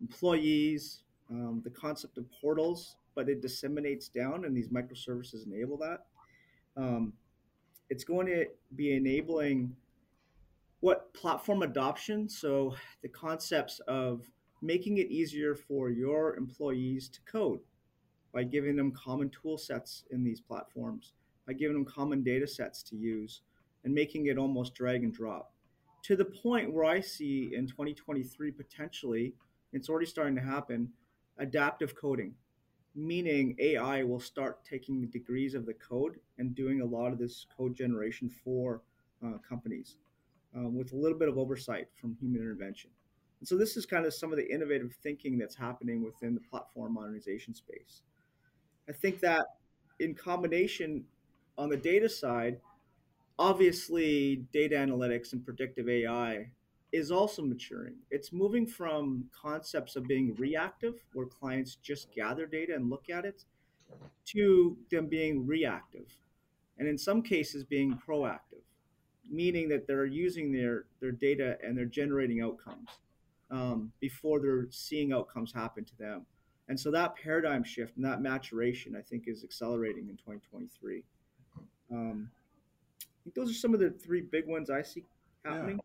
employees, 0.00 1.02
um, 1.30 1.60
the 1.64 1.70
concept 1.70 2.18
of 2.18 2.24
portals, 2.40 2.96
but 3.14 3.28
it 3.28 3.42
disseminates 3.42 4.08
down, 4.08 4.44
and 4.44 4.56
these 4.56 4.68
microservices 4.68 5.46
enable 5.46 5.76
that. 5.76 6.06
Um, 6.76 7.12
it's 7.88 8.04
going 8.04 8.26
to 8.26 8.46
be 8.76 8.94
enabling 8.94 9.74
what 10.78 11.12
platform 11.12 11.62
adoption, 11.62 12.28
so 12.28 12.74
the 13.02 13.08
concepts 13.08 13.80
of 13.88 14.22
making 14.62 14.98
it 14.98 15.10
easier 15.10 15.54
for 15.54 15.90
your 15.90 16.36
employees 16.36 17.08
to 17.08 17.20
code 17.22 17.60
by 18.32 18.44
giving 18.44 18.76
them 18.76 18.92
common 18.92 19.30
tool 19.30 19.58
sets 19.58 20.04
in 20.10 20.22
these 20.22 20.40
platforms, 20.40 21.12
by 21.46 21.52
giving 21.52 21.74
them 21.74 21.84
common 21.84 22.22
data 22.22 22.46
sets 22.46 22.82
to 22.84 22.96
use, 22.96 23.42
and 23.84 23.94
making 23.94 24.26
it 24.26 24.38
almost 24.38 24.74
drag 24.74 25.02
and 25.02 25.12
drop. 25.12 25.52
To 26.04 26.16
the 26.16 26.24
point 26.24 26.72
where 26.72 26.84
I 26.84 27.00
see 27.00 27.52
in 27.54 27.66
2023 27.66 28.50
potentially, 28.52 29.34
it's 29.72 29.88
already 29.88 30.06
starting 30.06 30.36
to 30.36 30.42
happen, 30.42 30.90
adaptive 31.38 31.94
coding, 31.94 32.34
meaning 32.94 33.56
AI 33.58 34.02
will 34.02 34.20
start 34.20 34.64
taking 34.64 35.00
the 35.00 35.06
degrees 35.06 35.54
of 35.54 35.66
the 35.66 35.74
code 35.74 36.18
and 36.38 36.54
doing 36.54 36.80
a 36.80 36.84
lot 36.84 37.12
of 37.12 37.18
this 37.18 37.46
code 37.56 37.74
generation 37.74 38.28
for 38.28 38.82
uh, 39.24 39.38
companies 39.46 39.96
um, 40.56 40.76
with 40.76 40.92
a 40.92 40.96
little 40.96 41.18
bit 41.18 41.28
of 41.28 41.38
oversight 41.38 41.88
from 41.94 42.16
human 42.20 42.40
intervention. 42.40 42.90
And 43.40 43.48
so 43.48 43.56
this 43.56 43.76
is 43.76 43.86
kind 43.86 44.04
of 44.04 44.12
some 44.12 44.32
of 44.32 44.38
the 44.38 44.52
innovative 44.52 44.94
thinking 45.02 45.38
that's 45.38 45.54
happening 45.54 46.02
within 46.04 46.34
the 46.34 46.40
platform 46.40 46.94
modernization 46.94 47.54
space. 47.54 48.02
I 48.90 48.92
think 48.92 49.20
that 49.20 49.46
in 50.00 50.14
combination 50.16 51.04
on 51.56 51.68
the 51.68 51.76
data 51.76 52.08
side, 52.08 52.58
obviously 53.38 54.44
data 54.52 54.74
analytics 54.74 55.32
and 55.32 55.44
predictive 55.44 55.88
AI 55.88 56.50
is 56.90 57.12
also 57.12 57.40
maturing. 57.42 57.94
It's 58.10 58.32
moving 58.32 58.66
from 58.66 59.26
concepts 59.30 59.94
of 59.94 60.08
being 60.08 60.34
reactive, 60.34 60.94
where 61.12 61.26
clients 61.26 61.76
just 61.76 62.12
gather 62.12 62.46
data 62.46 62.74
and 62.74 62.90
look 62.90 63.08
at 63.10 63.24
it, 63.24 63.44
to 64.26 64.76
them 64.90 65.06
being 65.06 65.46
reactive, 65.46 66.12
and 66.78 66.88
in 66.88 66.98
some 66.98 67.22
cases 67.22 67.62
being 67.62 67.96
proactive, 68.04 68.64
meaning 69.30 69.68
that 69.68 69.86
they're 69.86 70.04
using 70.04 70.50
their, 70.50 70.86
their 71.00 71.12
data 71.12 71.58
and 71.62 71.78
they're 71.78 71.84
generating 71.84 72.42
outcomes 72.42 72.88
um, 73.52 73.92
before 74.00 74.40
they're 74.40 74.66
seeing 74.70 75.12
outcomes 75.12 75.52
happen 75.52 75.84
to 75.84 75.96
them. 75.96 76.26
And 76.70 76.78
so 76.78 76.92
that 76.92 77.16
paradigm 77.16 77.64
shift 77.64 77.96
and 77.96 78.04
that 78.04 78.22
maturation, 78.22 78.94
I 78.96 79.02
think, 79.02 79.24
is 79.26 79.42
accelerating 79.42 80.08
in 80.08 80.16
2023. 80.16 81.02
Um, 81.90 82.30
I 83.02 83.04
think 83.24 83.34
those 83.34 83.50
are 83.50 83.54
some 83.54 83.74
of 83.74 83.80
the 83.80 83.90
three 83.90 84.20
big 84.20 84.46
ones 84.46 84.70
I 84.70 84.82
see 84.82 85.02
happening. 85.44 85.80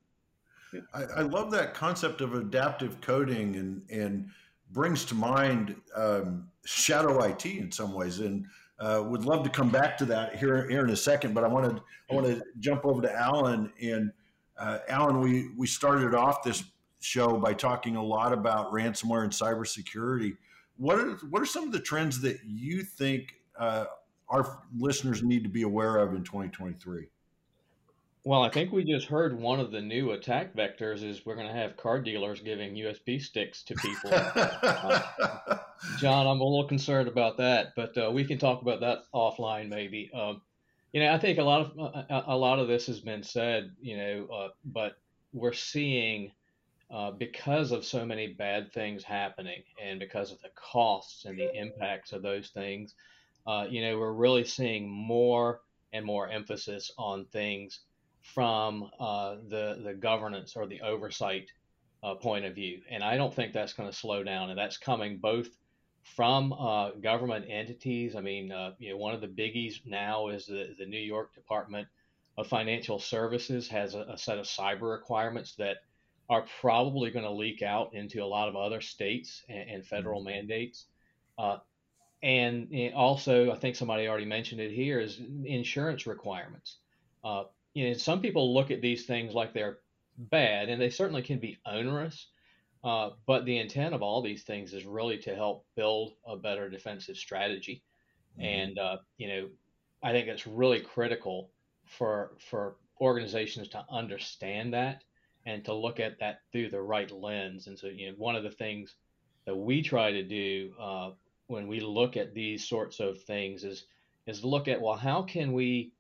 Yeah. 0.72 0.82
Yeah. 0.94 1.08
I, 1.16 1.22
I, 1.22 1.22
love 1.24 1.50
that 1.52 1.74
concept 1.74 2.22
of 2.22 2.36
adaptive 2.36 3.02
coding 3.02 3.56
and 3.56 3.82
and 3.90 4.30
brings 4.72 5.06
to 5.06 5.16
mind 5.16 5.76
um, 5.96 6.50
shadow 6.66 7.24
IT 7.24 7.46
in 7.46 7.72
some 7.72 7.92
ways. 7.94 8.20
And 8.20 8.46
uh, 8.78 9.02
would 9.08 9.26
love 9.26 9.44
to 9.44 9.50
come 9.50 9.70
back 9.70 9.98
to 10.00 10.06
that 10.06 10.36
here, 10.36 10.70
here 10.70 10.84
in 10.84 10.92
a 10.92 10.96
second, 10.96 11.34
but 11.34 11.44
I 11.44 11.48
wanted 11.48 11.82
I 12.12 12.14
want 12.14 12.28
to 12.28 12.44
jump 12.60 12.86
over 12.86 13.02
to 13.02 13.12
Alan 13.12 13.72
and 13.82 14.12
uh, 14.60 14.80
Alan. 14.88 15.20
We 15.20 15.50
we 15.58 15.66
started 15.66 16.14
off 16.14 16.44
this 16.44 16.64
show 17.00 17.38
by 17.38 17.54
talking 17.54 17.96
a 17.96 18.04
lot 18.04 18.34
about 18.34 18.72
ransomware 18.72 19.24
and 19.24 19.32
cybersecurity. 19.32 20.38
What 20.78 21.00
are 21.00 21.12
what 21.30 21.42
are 21.42 21.46
some 21.46 21.64
of 21.64 21.72
the 21.72 21.80
trends 21.80 22.22
that 22.22 22.40
you 22.46 22.84
think 22.84 23.36
uh, 23.58 23.86
our 24.30 24.62
listeners 24.78 25.24
need 25.24 25.44
to 25.44 25.50
be 25.50 25.62
aware 25.62 25.98
of 25.98 26.14
in 26.14 26.24
2023? 26.24 27.08
Well, 28.26 28.42
I 28.42 28.50
think 28.50 28.72
we 28.72 28.84
just 28.84 29.06
heard 29.06 29.40
one 29.40 29.60
of 29.60 29.72
the 29.72 29.82
new 29.82 30.12
attack 30.12 30.56
vectors 30.56 31.04
is 31.04 31.28
we're 31.28 31.36
going 31.36 31.48
to 31.48 31.54
have 31.54 31.78
car 31.78 32.02
dealers 32.02 32.42
giving 32.42 32.74
USB 32.74 33.22
sticks 33.22 33.62
to 33.64 33.76
people. 33.76 34.10
uh, 34.12 35.58
John, 36.00 36.26
I'm 36.26 36.42
a 36.42 36.44
little 36.44 36.68
concerned 36.68 37.08
about 37.08 37.38
that, 37.38 37.74
but 37.76 37.96
uh, 37.96 38.10
we 38.12 38.26
can 38.26 38.40
talk 38.40 38.64
about 38.64 38.80
that 38.80 39.04
offline 39.14 39.70
maybe. 39.70 40.10
Um, 40.12 40.42
you 40.92 41.02
know, 41.02 41.14
I 41.14 41.20
think 41.20 41.38
a 41.38 41.44
lot 41.44 41.62
of 41.62 41.80
uh, 41.80 42.24
a 42.26 42.36
lot 42.36 42.58
of 42.58 42.68
this 42.68 42.88
has 42.88 43.00
been 43.00 43.22
said, 43.22 43.72
you 43.80 43.96
know, 43.96 44.28
uh, 44.34 44.48
but 44.66 44.94
we're 45.32 45.54
seeing 45.54 46.32
uh, 46.96 47.12
because 47.12 47.74
of 47.74 47.84
so 47.84 48.06
many 48.06 48.28
bad 48.28 48.72
things 48.72 49.04
happening 49.04 49.62
and 49.84 50.00
because 50.00 50.32
of 50.32 50.42
the 50.42 50.50
costs 50.56 51.26
and 51.26 51.38
the 51.38 51.54
impacts 51.54 52.14
of 52.14 52.22
those 52.22 52.52
things, 52.52 52.96
uh, 53.46 53.66
you 53.70 53.82
know, 53.82 54.00
we're 54.00 54.14
really 54.14 54.46
seeing 54.46 54.90
more 54.90 55.60
and 55.92 56.06
more 56.06 56.30
emphasis 56.30 56.92
on 56.98 57.26
things 57.26 57.82
from 58.22 58.90
uh, 58.98 59.36
the 59.50 59.82
the 59.84 59.94
governance 59.94 60.56
or 60.56 60.68
the 60.68 60.80
oversight 60.82 61.52
uh, 62.02 62.16
point 62.16 62.46
of 62.46 62.56
view, 62.56 62.80
and 62.90 63.04
I 63.04 63.18
don't 63.18 63.34
think 63.34 63.52
that's 63.52 63.74
going 63.74 63.90
to 63.90 63.96
slow 63.96 64.24
down. 64.24 64.50
And 64.50 64.58
that's 64.58 64.78
coming 64.78 65.18
both 65.18 65.50
from 66.16 66.54
uh, 66.54 66.92
government 66.92 67.46
entities. 67.50 68.16
I 68.16 68.22
mean, 68.22 68.54
uh, 68.54 68.72
you 68.80 68.92
know, 68.92 68.98
one 68.98 69.14
of 69.14 69.20
the 69.20 69.28
biggies 69.28 69.86
now 69.86 70.30
is 70.30 70.46
the 70.46 70.74
the 70.80 70.86
New 70.86 70.98
York 70.98 71.36
Department 71.36 71.90
of 72.38 72.48
Financial 72.48 73.00
Services 73.00 73.68
has 73.68 73.96
a, 73.96 74.06
a 74.14 74.18
set 74.18 74.38
of 74.38 74.46
cyber 74.46 74.94
requirements 74.94 75.56
that 75.56 75.78
are 76.30 76.46
probably 76.62 77.12
going 77.12 77.26
to 77.26 77.32
leak 77.32 77.62
out 77.62 77.94
into 77.94 78.24
a 78.24 78.26
lot 78.26 78.50
of 78.50 78.56
other 78.56 78.82
states 78.82 79.44
and, 79.48 79.70
and 79.70 79.86
federal 79.86 80.22
mm-hmm. 80.22 80.32
mandates. 80.32 80.86
Uh, 81.38 81.58
and 82.24 82.70
also, 82.96 83.52
I 83.52 83.56
think 83.56 83.76
somebody 83.76 84.08
already 84.08 84.26
mentioned 84.26 84.60
it 84.60 84.72
here 84.72 85.00
is 85.00 85.22
insurance 85.44 86.08
requirements. 86.08 86.78
Uh, 87.24 87.44
you 87.74 87.88
know, 87.88 87.94
some 87.94 88.22
people 88.22 88.54
look 88.54 88.72
at 88.72 88.82
these 88.82 89.06
things 89.06 89.34
like 89.34 89.54
they're 89.54 89.80
bad, 90.18 90.70
and 90.70 90.82
they 90.82 90.90
certainly 90.90 91.22
can 91.22 91.40
be 91.40 91.58
onerous. 91.66 92.28
Uh, 92.84 93.12
but 93.28 93.46
the 93.46 93.58
intent 93.58 93.94
of 93.94 94.02
all 94.02 94.22
these 94.22 94.44
things 94.44 94.74
is 94.74 94.86
really 94.86 95.18
to 95.18 95.36
help 95.36 95.66
build 95.76 96.14
a 96.26 96.38
better 96.38 96.70
defensive 96.70 97.18
strategy. 97.18 97.84
Mm-hmm. 98.40 98.46
And 98.46 98.80
uh, 98.80 98.98
you 99.18 99.28
know, 99.28 99.50
I 100.02 100.12
think 100.12 100.28
it's 100.28 100.48
really 100.48 100.80
critical 100.80 101.52
for 101.86 102.32
for 102.50 102.78
organizations 103.02 103.68
to 103.70 103.86
understand 103.92 104.74
that 104.74 105.04
and 105.46 105.64
to 105.66 105.74
look 105.74 106.00
at 106.00 106.20
that 106.20 106.40
through 106.52 106.70
the 106.70 106.82
right 106.82 107.12
lens. 107.12 107.68
And 107.68 107.78
so, 107.78 107.88
you 107.88 108.08
know, 108.08 108.16
one 108.18 108.36
of 108.36 108.44
the 108.44 108.52
things 108.52 108.96
that 109.46 109.56
we 109.56 109.82
try 109.82 110.12
to 110.12 110.24
do 110.24 110.74
uh, 110.80 111.12
when 111.48 111.68
we 111.68 111.80
look 111.80 112.18
at 112.18 112.34
these 112.34 112.68
sorts 112.68 113.00
of 113.00 113.22
things 113.24 113.64
is 113.64 113.86
is 114.26 114.44
look 114.44 114.68
at 114.68 114.82
well, 114.82 114.96
how 114.96 115.22
can 115.22 115.54
we 115.54 115.92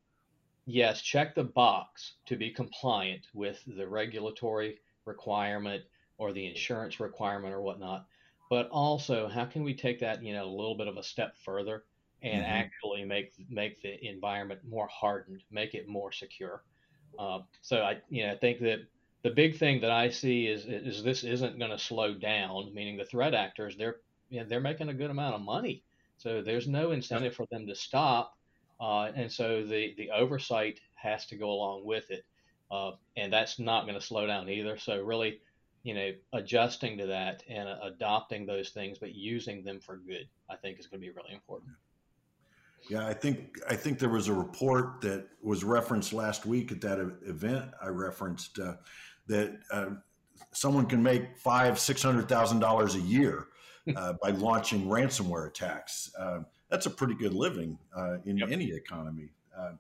yes, 0.65 1.01
check 1.01 1.35
the 1.35 1.43
box 1.43 2.13
to 2.25 2.35
be 2.35 2.49
compliant 2.49 3.27
with 3.33 3.61
the 3.67 3.87
regulatory 3.87 4.79
requirement 5.05 5.83
or 6.17 6.33
the 6.33 6.45
insurance 6.45 6.99
requirement 6.99 7.53
or 7.53 7.61
whatnot. 7.61 8.05
But 8.49 8.69
also, 8.69 9.27
how 9.27 9.45
can 9.45 9.63
we 9.63 9.73
take 9.73 9.99
that, 9.99 10.23
you 10.23 10.33
know, 10.33 10.45
a 10.45 10.55
little 10.55 10.75
bit 10.75 10.87
of 10.87 10.97
a 10.97 11.03
step 11.03 11.35
further 11.43 11.83
and 12.21 12.43
mm-hmm. 12.43 12.51
actually 12.51 13.05
make 13.05 13.33
make 13.49 13.81
the 13.81 14.03
environment 14.07 14.61
more 14.67 14.87
hardened, 14.87 15.43
make 15.51 15.73
it 15.73 15.87
more 15.87 16.11
secure? 16.11 16.63
Uh, 17.17 17.39
so 17.61 17.81
I, 17.81 18.01
you 18.09 18.25
know, 18.25 18.33
I 18.33 18.37
think 18.37 18.59
that 18.61 18.79
the 19.25 19.31
big 19.31 19.57
thing 19.57 19.81
that 19.81 19.91
I 19.91 20.09
see 20.09 20.47
is 20.47 20.65
is 20.65 21.03
this 21.03 21.23
isn't 21.23 21.59
going 21.59 21.71
to 21.71 21.79
slow 21.79 22.13
down. 22.13 22.73
Meaning 22.73 22.95
the 22.95 23.05
threat 23.05 23.33
actors, 23.33 23.75
they're 23.75 23.97
you 24.29 24.39
know, 24.39 24.47
they're 24.47 24.61
making 24.61 24.89
a 24.89 24.93
good 24.93 25.11
amount 25.11 25.35
of 25.35 25.41
money, 25.41 25.83
so 26.17 26.41
there's 26.41 26.67
no 26.67 26.91
incentive 26.91 27.35
for 27.35 27.45
them 27.51 27.67
to 27.67 27.75
stop 27.75 28.35
uh, 28.79 29.11
and 29.15 29.31
so 29.31 29.63
the, 29.63 29.93
the 29.97 30.09
oversight 30.11 30.79
has 30.95 31.25
to 31.27 31.35
go 31.35 31.49
along 31.49 31.85
with 31.85 32.11
it. 32.11 32.25
Uh, 32.71 32.91
and 33.15 33.31
that's 33.31 33.59
not 33.59 33.83
going 33.83 33.97
to 33.99 34.05
slow 34.05 34.25
down 34.25 34.49
either. 34.49 34.77
So 34.77 35.01
really, 35.01 35.39
you 35.83 35.93
know, 35.93 36.11
adjusting 36.33 36.97
to 36.97 37.05
that 37.05 37.43
and 37.47 37.69
uh, 37.69 37.77
adopting 37.83 38.45
those 38.45 38.69
things, 38.69 38.97
but 38.97 39.13
using 39.13 39.63
them 39.63 39.79
for 39.79 39.97
good, 39.97 40.27
I 40.49 40.55
think 40.55 40.79
is 40.79 40.87
going 40.87 40.99
to 40.99 41.07
be 41.07 41.13
really 41.13 41.33
important. 41.33 41.71
Yeah, 42.89 43.07
I 43.07 43.13
think 43.13 43.59
I 43.67 43.75
think 43.75 43.97
there 43.97 44.09
was 44.09 44.27
a 44.27 44.33
report 44.33 45.01
that 45.01 45.27
was 45.41 45.63
referenced 45.63 46.13
last 46.13 46.45
week 46.45 46.71
at 46.71 46.81
that 46.81 46.99
event 46.99 47.71
I 47.81 47.87
referenced 47.87 48.59
uh, 48.59 48.75
that 49.27 49.57
uh, 49.71 49.87
someone 50.51 50.85
can 50.85 51.03
make 51.03 51.37
five 51.37 51.79
six 51.79 52.01
hundred 52.01 52.29
thousand 52.29 52.59
dollars 52.59 52.95
a 52.95 53.01
year 53.01 53.47
uh, 53.95 54.13
by 54.21 54.29
launching 54.31 54.85
ransomware 54.85 55.47
attacks. 55.47 56.11
Uh, 56.17 56.39
that's 56.69 56.85
a 56.85 56.89
pretty 56.89 57.15
good 57.15 57.33
living 57.33 57.77
uh, 57.95 58.17
in 58.25 58.37
yep. 58.37 58.49
any 58.51 58.71
economy. 58.71 59.29
Uh, 59.57 59.73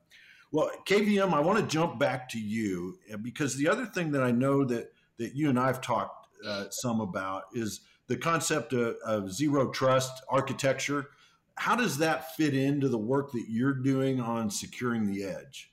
well, 0.51 0.69
KVM, 0.87 1.33
I 1.33 1.39
want 1.39 1.59
to 1.59 1.65
jump 1.65 1.99
back 1.99 2.29
to 2.29 2.39
you 2.39 2.97
uh, 3.11 3.17
because 3.17 3.57
the 3.57 3.67
other 3.67 3.85
thing 3.85 4.11
that 4.11 4.23
I 4.23 4.31
know 4.31 4.63
that 4.65 4.91
that 5.17 5.35
you 5.35 5.49
and 5.49 5.59
I've 5.59 5.81
talked 5.81 6.27
uh, 6.45 6.65
some 6.69 7.01
about 7.01 7.43
is 7.53 7.81
the 8.07 8.17
concept 8.17 8.73
of, 8.73 8.95
of, 9.05 9.31
zero 9.31 9.71
trust 9.71 10.21
architecture. 10.29 11.07
How 11.55 11.75
does 11.75 11.97
that 11.99 12.35
fit 12.35 12.53
into 12.53 12.89
the 12.89 12.97
work 12.97 13.31
that 13.31 13.45
you're 13.47 13.73
doing 13.73 14.19
on 14.19 14.49
securing 14.49 15.07
the 15.07 15.23
edge? 15.23 15.71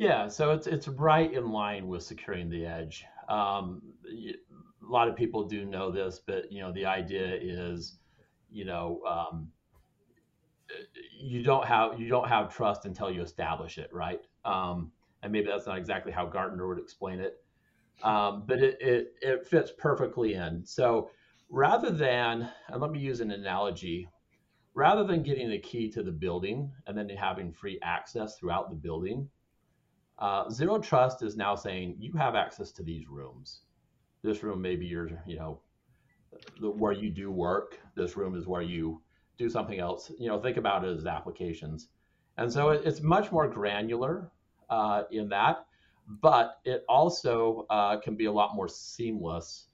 Yeah, 0.00 0.28
so 0.28 0.52
it's 0.52 0.66
it's 0.66 0.88
right 0.88 1.30
in 1.30 1.52
line 1.52 1.86
with 1.86 2.02
securing 2.02 2.48
the 2.48 2.64
edge. 2.64 3.04
Um, 3.28 3.82
a 4.08 4.90
lot 4.90 5.08
of 5.08 5.14
people 5.14 5.44
do 5.44 5.66
know 5.66 5.90
this, 5.90 6.22
but 6.26 6.50
you 6.50 6.62
know 6.62 6.72
the 6.72 6.86
idea 6.86 7.36
is 7.38 7.98
you 8.50 8.64
know 8.64 9.02
um, 9.06 9.48
you 11.20 11.42
don't 11.42 11.66
have 11.66 12.00
you 12.00 12.08
don't 12.08 12.26
have 12.26 12.48
trust 12.48 12.86
until 12.86 13.10
you 13.10 13.20
establish 13.20 13.76
it 13.76 13.90
right? 13.92 14.22
Um, 14.46 14.90
and 15.22 15.30
maybe 15.30 15.48
that's 15.48 15.66
not 15.66 15.76
exactly 15.76 16.12
how 16.12 16.24
gartner 16.24 16.66
would 16.66 16.78
explain 16.78 17.20
it. 17.20 17.36
Um, 18.02 18.44
but 18.46 18.60
it, 18.62 18.78
it, 18.80 19.12
it 19.20 19.46
fits 19.46 19.70
perfectly 19.76 20.32
in. 20.32 20.64
So 20.64 21.10
rather 21.50 21.90
than 21.90 22.48
and 22.68 22.80
let 22.80 22.90
me 22.90 23.00
use 23.00 23.20
an 23.20 23.32
analogy 23.32 24.08
rather 24.72 25.04
than 25.04 25.22
getting 25.22 25.50
the 25.50 25.58
key 25.58 25.90
to 25.90 26.02
the 26.02 26.10
building 26.10 26.72
and 26.86 26.96
then 26.96 27.10
having 27.10 27.52
free 27.52 27.78
access 27.82 28.38
throughout 28.38 28.70
the 28.70 28.76
building 28.76 29.28
uh, 30.20 30.48
zero 30.50 30.78
trust 30.78 31.22
is 31.22 31.36
now 31.36 31.54
saying 31.54 31.96
you 31.98 32.12
have 32.12 32.34
access 32.34 32.72
to 32.72 32.82
these 32.82 33.08
rooms 33.08 33.62
this 34.22 34.42
room 34.42 34.60
maybe 34.60 34.86
your 34.86 35.08
you 35.26 35.36
know 35.36 35.60
where 36.60 36.92
you 36.92 37.10
do 37.10 37.30
work. 37.30 37.78
This 37.94 38.16
room 38.16 38.36
is 38.36 38.46
where 38.46 38.62
you 38.62 39.02
do 39.38 39.48
something 39.48 39.78
else. 39.78 40.10
You 40.18 40.28
know, 40.28 40.40
think 40.40 40.56
about 40.56 40.84
it 40.84 40.96
as 40.96 41.06
applications. 41.06 41.88
And 42.36 42.50
so 42.52 42.70
it's 42.70 43.00
much 43.00 43.32
more 43.32 43.48
granular 43.48 44.30
uh, 44.68 45.02
in 45.10 45.28
that, 45.30 45.66
but 46.06 46.60
it 46.64 46.84
also 46.88 47.66
uh, 47.70 47.98
can 47.98 48.16
be 48.16 48.26
a 48.26 48.32
lot 48.32 48.54
more 48.54 48.68
seamless 48.68 49.66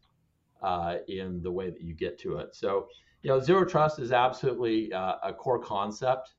uh, 0.62 0.96
in 1.08 1.42
the 1.42 1.50
way 1.50 1.70
that 1.70 1.82
you 1.82 1.94
get 1.94 2.18
to 2.20 2.38
it. 2.38 2.54
So, 2.54 2.88
you 3.22 3.30
know, 3.30 3.40
zero 3.40 3.64
trust 3.64 3.98
is 3.98 4.12
absolutely 4.12 4.92
uh, 4.92 5.16
a 5.22 5.32
core 5.32 5.60
concept. 5.60 6.34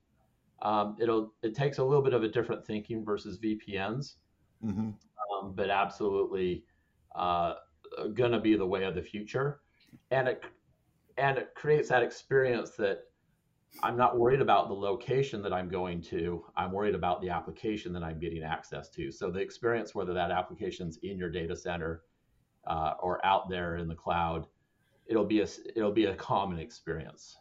Um, 0.62 0.96
it'll 1.00 1.34
it 1.44 1.56
takes 1.56 1.78
a 1.78 1.84
little 1.84 2.04
bit 2.04 2.14
of 2.14 2.24
a 2.24 2.28
different 2.28 2.66
thinking 2.66 3.06
versus 3.06 3.38
VPNs, 3.38 4.16
mm-hmm. 4.66 4.90
um, 4.90 5.54
but 5.56 5.70
absolutely 5.70 6.64
uh, 7.16 7.54
going 8.14 8.32
to 8.32 8.40
be 8.40 8.56
the 8.56 8.66
way 8.66 8.84
of 8.84 8.96
the 8.96 9.02
future 9.02 9.62
and 10.12 10.28
it 10.28 10.44
and 11.18 11.38
it 11.38 11.54
creates 11.56 11.90
that 11.90 12.04
experience 12.04 12.72
that 12.72 13.00
I'm 13.84 13.98
not 13.98 14.18
worried 14.18 14.42
about 14.42 14.70
the 14.70 14.76
location 14.76 15.42
that 15.42 15.52
I'm 15.52 15.68
going 15.68 16.02
to. 16.04 16.46
I'm 16.56 16.72
worried 16.72 16.96
about 16.96 17.22
the 17.22 17.30
application 17.30 17.92
that 17.94 18.04
I'm 18.04 18.20
getting 18.20 18.44
access 18.44 18.88
to. 18.90 19.12
So 19.12 19.30
the 19.30 19.40
experience, 19.40 19.94
whether 19.94 20.14
that 20.14 20.32
application's 20.32 20.98
in 21.04 21.18
your 21.18 21.30
data 21.30 21.56
center 21.56 22.04
uh, 22.66 22.94
or 23.02 23.24
out 23.26 23.50
there 23.50 23.78
in 23.78 23.88
the 23.88 23.96
cloud, 23.96 24.48
it'll 25.06 25.26
be 25.26 25.42
a 25.42 25.48
it'll 25.76 25.92
be 25.92 26.06
a 26.06 26.16
common 26.16 26.60
experience. 26.60 27.38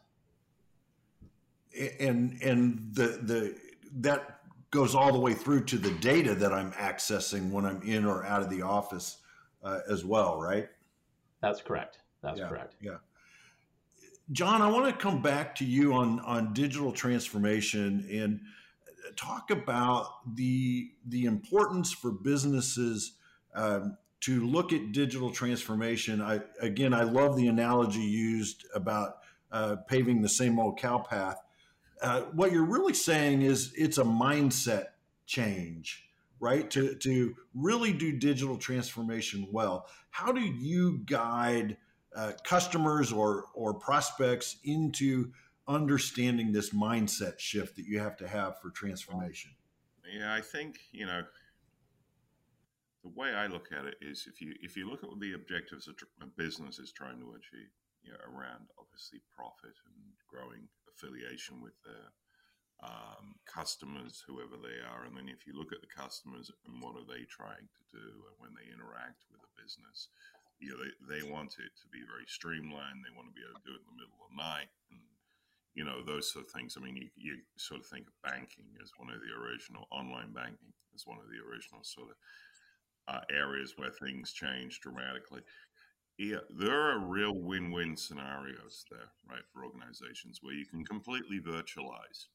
And 2.01 2.41
and 2.43 2.91
the 2.93 3.19
the 3.23 3.57
that 3.97 4.41
goes 4.71 4.95
all 4.95 5.13
the 5.13 5.21
way 5.21 5.35
through 5.35 5.65
to 5.65 5.79
the 5.79 5.93
data 5.93 6.35
that 6.35 6.53
I'm 6.53 6.73
accessing 6.73 7.51
when 7.51 7.65
I'm 7.65 7.83
in 7.83 8.05
or 8.05 8.25
out 8.25 8.43
of 8.43 8.51
the 8.51 8.63
office 8.63 9.19
uh, 9.63 9.81
as 9.89 10.05
well, 10.05 10.39
right? 10.39 10.69
That's 11.41 11.61
correct. 11.61 11.99
That's 12.23 12.41
yeah, 12.41 12.49
correct. 12.49 12.75
Yeah. 12.81 12.97
John, 14.33 14.61
I 14.61 14.69
want 14.69 14.87
to 14.87 15.01
come 15.01 15.23
back 15.23 15.55
to 15.57 15.65
you 15.65 15.93
on 15.95 16.21
on 16.21 16.53
digital 16.53 16.93
transformation 16.93 18.07
and 18.11 18.41
talk 19.17 19.51
about 19.51 20.35
the 20.35 20.91
the 21.07 21.25
importance 21.25 21.93
for 21.93 22.11
businesses 22.11 23.13
um, 23.55 23.97
to 24.21 24.45
look 24.45 24.73
at 24.73 24.93
digital 24.93 25.31
transformation. 25.31 26.21
I 26.21 26.41
again, 26.61 26.93
I 26.93 27.05
love 27.05 27.37
the 27.37 27.49
analogy 27.49 28.01
used 28.01 28.67
about 28.75 29.19
uh, 29.53 29.77
paving 29.89 30.23
the 30.23 30.29
same 30.29 30.59
old 30.59 30.79
cow 30.79 30.99
path. 30.99 31.41
Uh, 32.03 32.23
what 32.33 32.53
you're 32.53 32.65
really 32.65 32.95
saying 32.95 33.43
is 33.43 33.73
it's 33.77 33.99
a 33.99 34.05
mindset 34.05 34.87
change 35.27 36.03
right? 36.39 36.71
To 36.73 36.95
to 36.97 37.35
really 37.55 37.95
do 37.95 38.13
digital 38.13 38.59
transformation 38.59 39.49
well. 39.51 39.87
How 40.11 40.33
do 40.33 40.43
you 40.43 40.99
guide 41.07 41.79
uh, 42.15 42.33
customers 42.45 43.11
or 43.11 43.47
or 43.55 43.73
prospects 43.73 44.59
into 44.65 45.33
understanding 45.69 46.53
this 46.53 46.71
mindset 46.71 47.39
shift 47.39 47.77
that 47.77 47.87
you 47.87 47.99
have 47.99 48.17
to 48.19 48.29
have 48.29 48.61
for 48.61 48.71
transformation? 48.71 49.51
Yeah 50.13 50.33
i 50.33 50.41
think 50.41 50.79
you 50.93 51.07
know 51.07 51.23
the 53.03 53.11
way 53.11 53.35
i 53.35 53.47
look 53.47 53.69
at 53.77 53.85
it 53.85 53.97
is 54.01 54.29
if 54.33 54.41
you 54.41 54.55
if 54.63 54.77
you 54.77 54.89
look 54.89 55.03
at 55.03 55.09
what 55.09 55.21
the 55.21 55.33
objectives 55.35 55.89
a 55.89 56.27
business 56.27 56.79
is 56.79 56.93
trying 56.93 57.19
to 57.19 57.35
achieve 57.35 57.69
you 58.07 58.15
know, 58.15 58.23
around 58.31 58.71
obviously 58.79 59.19
profit 59.35 59.75
and 59.91 60.15
growing 60.31 60.71
affiliation 60.87 61.59
with 61.59 61.75
their 61.83 62.15
um, 62.81 63.35
customers, 63.49 64.23
whoever 64.25 64.55
they 64.61 64.79
are. 64.87 65.05
And 65.05 65.17
then 65.19 65.27
if 65.27 65.43
you 65.43 65.59
look 65.59 65.75
at 65.75 65.83
the 65.83 65.91
customers 65.91 66.49
and 66.65 66.79
what 66.79 66.95
are 66.95 67.09
they 67.09 67.27
trying 67.27 67.67
to 67.67 67.83
do 67.91 68.07
when 68.39 68.55
they 68.55 68.71
interact 68.71 69.27
with 69.29 69.43
a 69.43 69.53
business, 69.59 70.09
you 70.63 70.73
know, 70.73 70.79
they, 70.81 70.93
they 71.11 71.23
want 71.27 71.59
it 71.59 71.73
to 71.83 71.87
be 71.91 72.01
very 72.07 72.29
streamlined. 72.31 73.05
They 73.05 73.13
want 73.13 73.29
to 73.29 73.37
be 73.37 73.45
able 73.45 73.61
to 73.61 73.69
do 73.69 73.77
it 73.77 73.85
in 73.85 73.91
the 73.93 74.01
middle 74.01 74.21
of 74.23 74.31
the 74.33 74.41
night 74.41 74.73
and, 74.89 75.03
you 75.77 75.85
know, 75.85 76.01
those 76.01 76.33
sort 76.33 76.49
of 76.49 76.53
things. 76.53 76.77
I 76.77 76.85
mean, 76.85 76.97
you, 76.97 77.09
you 77.17 77.45
sort 77.61 77.85
of 77.85 77.89
think 77.89 78.09
of 78.09 78.17
banking 78.25 78.73
as 78.81 78.95
one 78.97 79.13
of 79.13 79.21
the 79.21 79.33
original, 79.37 79.85
online 79.93 80.33
banking 80.33 80.73
as 80.97 81.05
one 81.05 81.21
of 81.21 81.29
the 81.29 81.41
original 81.45 81.85
sort 81.85 82.13
of 82.13 82.17
uh, 83.09 83.25
areas 83.29 83.77
where 83.77 83.93
things 83.93 84.33
change 84.33 84.81
dramatically. 84.81 85.45
Yeah, 86.19 86.41
there 86.49 86.81
are 86.81 86.99
real 86.99 87.35
win-win 87.35 87.97
scenarios 87.97 88.87
there, 88.91 89.11
right, 89.29 89.45
for 89.53 89.65
organizations 89.65 90.39
where 90.43 90.55
you 90.55 90.65
can 90.65 90.85
completely 90.85 91.41
virtualize 91.41 92.27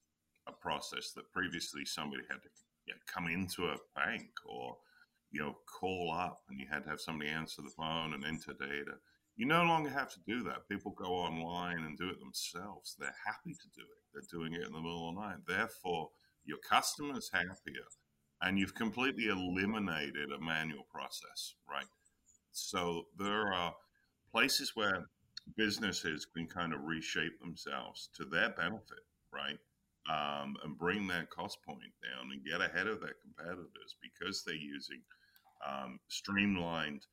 a 0.47 0.51
process 0.51 1.11
that 1.13 1.31
previously 1.31 1.85
somebody 1.85 2.21
had 2.29 2.43
to 2.43 2.49
you 2.85 2.93
know, 2.93 2.99
come 3.07 3.27
into 3.27 3.65
a 3.67 3.77
bank 3.95 4.29
or 4.45 4.77
you 5.31 5.39
know 5.39 5.55
call 5.79 6.11
up 6.11 6.41
and 6.49 6.59
you 6.59 6.67
had 6.69 6.83
to 6.83 6.89
have 6.89 6.99
somebody 7.01 7.29
answer 7.29 7.61
the 7.61 7.69
phone 7.69 8.13
and 8.13 8.25
enter 8.25 8.53
data. 8.53 8.93
You 9.35 9.45
no 9.47 9.63
longer 9.63 9.89
have 9.89 10.11
to 10.13 10.19
do 10.27 10.43
that. 10.43 10.67
People 10.69 10.91
go 10.91 11.13
online 11.13 11.79
and 11.79 11.97
do 11.97 12.09
it 12.09 12.19
themselves. 12.19 12.95
They're 12.99 13.15
happy 13.25 13.53
to 13.53 13.67
do 13.75 13.81
it. 13.81 14.03
They're 14.13 14.39
doing 14.39 14.53
it 14.53 14.65
in 14.67 14.73
the 14.73 14.81
middle 14.81 15.09
of 15.09 15.15
the 15.15 15.21
night. 15.21 15.37
Therefore, 15.47 16.09
your 16.45 16.57
customer's 16.59 17.29
happier, 17.33 17.87
and 18.41 18.59
you've 18.59 18.75
completely 18.75 19.27
eliminated 19.27 20.31
a 20.31 20.43
manual 20.43 20.85
process, 20.91 21.55
right? 21.69 21.85
So 22.51 23.03
there 23.17 23.53
are 23.53 23.73
places 24.31 24.71
where 24.75 25.05
businesses 25.57 26.25
can 26.25 26.47
kind 26.47 26.73
of 26.73 26.83
reshape 26.83 27.39
themselves 27.39 28.09
to 28.15 28.25
their 28.25 28.49
benefit, 28.49 29.05
right? 29.33 29.57
Um, 30.09 30.55
and 30.63 30.77
bring 30.77 31.07
their 31.07 31.25
cost 31.25 31.59
point 31.67 31.93
down 32.01 32.31
and 32.31 32.43
get 32.43 32.61
ahead 32.61 32.87
of 32.87 33.01
their 33.01 33.15
competitors 33.21 33.95
because 34.01 34.43
they're 34.43 34.55
using 34.55 35.01
um, 35.67 35.99
streamlined 36.07 37.05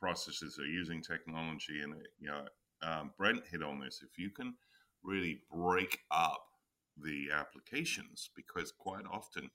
processes, 0.00 0.56
they're 0.56 0.66
using 0.66 1.02
technology. 1.02 1.80
And, 1.82 1.94
you 2.18 2.28
know, 2.28 2.44
um, 2.82 3.12
Brent 3.16 3.44
hit 3.50 3.62
on 3.62 3.80
this. 3.80 4.02
If 4.02 4.18
you 4.18 4.30
can 4.30 4.54
really 5.04 5.40
break 5.52 6.00
up 6.10 6.42
the 6.96 7.28
applications, 7.32 8.30
because 8.34 8.72
quite 8.72 9.04
often 9.10 9.50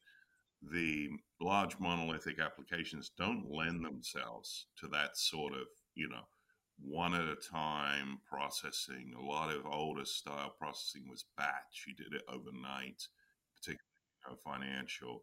the 0.61 1.09
large 1.39 1.79
monolithic 1.79 2.39
applications 2.39 3.11
don't 3.17 3.49
lend 3.49 3.85
themselves 3.85 4.67
to 4.79 4.87
that 4.87 5.17
sort 5.17 5.53
of, 5.53 5.67
you 5.95 6.09
know, 6.09 6.23
one 6.79 7.13
at 7.13 7.27
a 7.27 7.35
time 7.35 8.19
processing. 8.27 9.13
A 9.17 9.21
lot 9.21 9.53
of 9.53 9.65
older 9.65 10.05
style 10.05 10.53
processing 10.59 11.07
was 11.09 11.25
batch. 11.37 11.85
You 11.87 11.95
did 11.95 12.13
it 12.13 12.23
overnight, 12.27 13.07
particularly 13.55 13.81
you 14.25 14.31
know, 14.31 14.37
financial. 14.37 15.21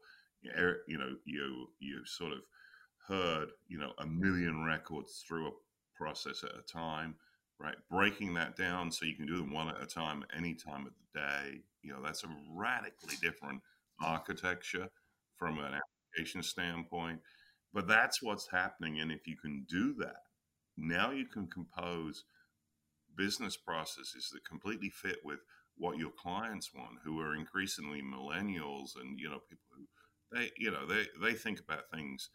Er, 0.58 0.82
you 0.86 0.98
know, 0.98 1.16
you 1.24 1.68
you 1.78 2.04
sort 2.04 2.32
of 2.32 2.40
herd 3.06 3.50
you 3.66 3.78
know 3.78 3.92
a 3.98 4.06
million 4.06 4.64
records 4.64 5.24
through 5.26 5.48
a 5.48 5.52
process 5.96 6.42
at 6.44 6.50
a 6.50 6.62
time, 6.62 7.14
right? 7.58 7.76
Breaking 7.90 8.34
that 8.34 8.56
down 8.56 8.90
so 8.90 9.06
you 9.06 9.14
can 9.14 9.26
do 9.26 9.36
them 9.36 9.52
one 9.52 9.68
at 9.68 9.82
a 9.82 9.86
time, 9.86 10.24
any 10.36 10.54
time 10.54 10.86
of 10.86 10.92
the 10.92 11.20
day. 11.20 11.60
You 11.82 11.92
know, 11.92 12.02
that's 12.02 12.24
a 12.24 12.28
radically 12.52 13.16
different 13.22 13.60
architecture 14.00 14.88
from 15.36 15.58
an 15.58 15.74
application 15.74 16.42
standpoint. 16.42 17.20
But 17.72 17.88
that's 17.88 18.22
what's 18.22 18.48
happening. 18.50 19.00
And 19.00 19.10
if 19.10 19.26
you 19.26 19.36
can 19.36 19.66
do 19.68 19.94
that, 19.98 20.22
now 20.76 21.10
you 21.10 21.26
can 21.26 21.48
compose 21.48 22.24
business 23.16 23.56
processes 23.56 24.30
that 24.32 24.48
completely 24.48 24.90
fit 24.90 25.18
with 25.24 25.40
what 25.76 25.98
your 25.98 26.10
clients 26.10 26.72
want, 26.74 26.98
who 27.04 27.20
are 27.20 27.34
increasingly 27.34 28.00
millennials 28.00 28.90
and, 29.00 29.18
you 29.18 29.28
know, 29.28 29.40
people 29.48 29.66
who 29.76 29.84
they, 30.36 30.50
you 30.56 30.70
know, 30.70 30.86
they, 30.86 31.04
they 31.20 31.34
think 31.34 31.60
about 31.60 31.90
things 31.92 32.30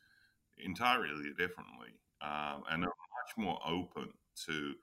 entirely 0.63 1.31
differently 1.37 1.99
um, 2.21 2.63
and 2.69 2.83
are 2.83 2.87
much 2.87 3.37
more 3.37 3.59
open 3.65 4.09
to, 4.45 4.73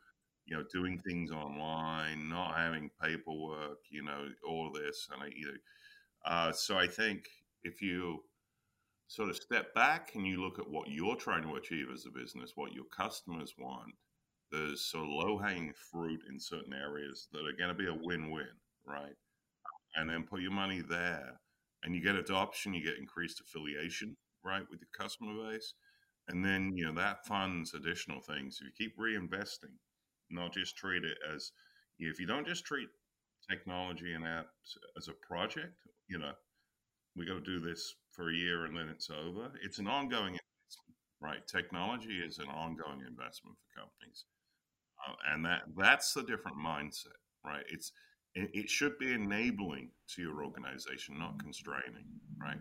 you 0.47 0.57
know, 0.57 0.65
doing 0.73 1.01
things 1.07 1.31
online, 1.31 2.29
not 2.29 2.57
having 2.57 2.91
paperwork, 3.03 3.79
you 3.91 4.03
know, 4.03 4.29
all 4.47 4.71
this. 4.73 5.09
And 5.13 5.23
I, 5.23 5.27
you 5.35 5.47
know, 5.47 5.59
uh, 6.25 6.53
so 6.53 6.79
I 6.79 6.87
think 6.87 7.25
if 7.67 7.83
you 7.83 8.21
sort 9.09 9.29
of 9.29 9.37
step 9.37 9.75
back 9.75 10.13
and 10.15 10.27
you 10.27 10.43
look 10.43 10.59
at 10.59 10.69
what 10.69 10.89
you're 10.89 11.17
trying 11.17 11.43
to 11.43 11.57
achieve 11.57 11.87
as 11.93 12.07
a 12.07 12.19
business, 12.19 12.53
what 12.55 12.73
your 12.73 12.85
customers 12.97 13.55
want, 13.59 13.93
there's 14.51 14.91
sort 14.91 15.05
of 15.05 15.11
low 15.11 15.39
hanging 15.39 15.73
fruit 15.91 16.21
in 16.29 16.39
certain 16.39 16.73
areas 16.73 17.29
that 17.33 17.41
are 17.41 17.57
going 17.59 17.69
to 17.69 17.75
be 17.75 17.89
a 17.89 18.07
win 18.07 18.31
win, 18.31 18.47
right? 18.87 19.15
And 19.97 20.09
then 20.09 20.27
put 20.29 20.43
your 20.43 20.53
money 20.53 20.83
there 20.89 21.41
and 21.83 21.95
you 21.95 22.03
get 22.03 22.17
adoption, 22.17 22.75
you 22.75 22.83
get 22.83 22.99
increased 22.99 23.41
affiliation, 23.41 24.17
right, 24.45 24.65
with 24.71 24.81
your 24.81 24.89
customer 24.97 25.51
base. 25.51 25.75
And 26.29 26.45
then, 26.45 26.73
you 26.75 26.85
know, 26.85 26.95
that 26.95 27.27
funds 27.27 27.75
additional 27.75 28.21
things. 28.21 28.59
If 28.61 28.67
you 28.67 28.87
keep 28.87 28.99
reinvesting, 28.99 29.75
not 30.31 30.53
just 30.53 30.77
treat 30.77 31.05
it 31.05 31.19
as, 31.33 31.53
if 31.99 32.19
you 32.19 32.27
don't 32.27 32.47
just 32.47 32.65
treat 32.65 32.89
technology 33.49 34.13
and 34.13 34.25
apps 34.25 34.77
as 34.99 35.09
a 35.09 35.13
project, 35.27 35.75
you 36.09 36.19
know, 36.19 36.33
we 37.17 37.27
got 37.27 37.35
to 37.35 37.41
do 37.41 37.61
this 37.61 37.95
for 38.11 38.31
a 38.31 38.35
year 38.35 38.67
and 38.67 38.77
then 38.77 38.89
it's 38.89 39.11
over. 39.11 39.51
It's 39.63 39.79
an 39.79 39.87
ongoing 39.87 40.39
investment, 40.39 40.97
right? 41.21 41.47
Technology 41.47 42.21
is 42.25 42.39
an 42.39 42.49
ongoing 42.49 43.01
investment 43.07 43.57
for 43.57 43.81
companies, 43.81 44.25
uh, 45.07 45.15
and 45.33 45.45
that 45.45 45.63
that's 45.77 46.13
the 46.13 46.23
different 46.23 46.59
mindset, 46.59 47.19
right? 47.45 47.65
It's 47.71 47.93
it, 48.35 48.69
should 48.69 48.99
be 48.99 49.13
enabling 49.13 49.89
to 50.15 50.23
your 50.23 50.45
organization, 50.45 51.19
not 51.19 51.39
constraining, 51.39 52.05
right? 52.39 52.59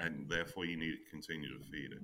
And 0.00 0.28
therefore, 0.28 0.66
you 0.66 0.76
need 0.76 0.92
to 0.92 1.10
continue 1.10 1.48
to 1.48 1.64
feed 1.64 1.92
it. 1.92 2.02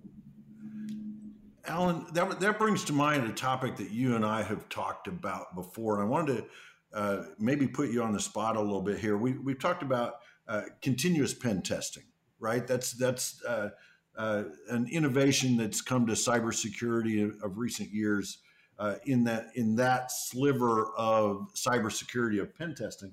Alan, 1.66 2.06
that 2.14 2.40
that 2.40 2.58
brings 2.58 2.82
to 2.84 2.92
mind 2.92 3.24
a 3.28 3.32
topic 3.32 3.76
that 3.76 3.90
you 3.90 4.16
and 4.16 4.24
I 4.24 4.42
have 4.42 4.68
talked 4.70 5.06
about 5.06 5.54
before, 5.54 5.94
and 5.94 6.02
I 6.02 6.06
wanted 6.06 6.36
to 6.38 6.98
uh, 6.98 7.24
maybe 7.38 7.68
put 7.68 7.90
you 7.90 8.02
on 8.02 8.12
the 8.12 8.20
spot 8.20 8.56
a 8.56 8.60
little 8.60 8.80
bit 8.80 8.98
here. 8.98 9.18
We 9.18 9.32
we've 9.32 9.58
talked 9.58 9.82
about 9.82 10.20
uh, 10.48 10.62
continuous 10.82 11.34
pen 11.34 11.62
testing, 11.62 12.04
right? 12.40 12.66
That's 12.66 12.92
that's 12.92 13.42
uh, 13.44 13.70
uh, 14.16 14.44
an 14.70 14.88
innovation 14.90 15.56
that's 15.56 15.80
come 15.80 16.06
to 16.06 16.14
cybersecurity 16.14 17.24
of, 17.24 17.42
of 17.42 17.58
recent 17.58 17.90
years. 17.90 18.38
Uh, 18.80 18.94
in 19.06 19.24
that 19.24 19.48
in 19.56 19.74
that 19.74 20.08
sliver 20.12 20.92
of 20.96 21.48
cybersecurity 21.52 22.40
of 22.40 22.56
pen 22.56 22.76
testing, 22.76 23.12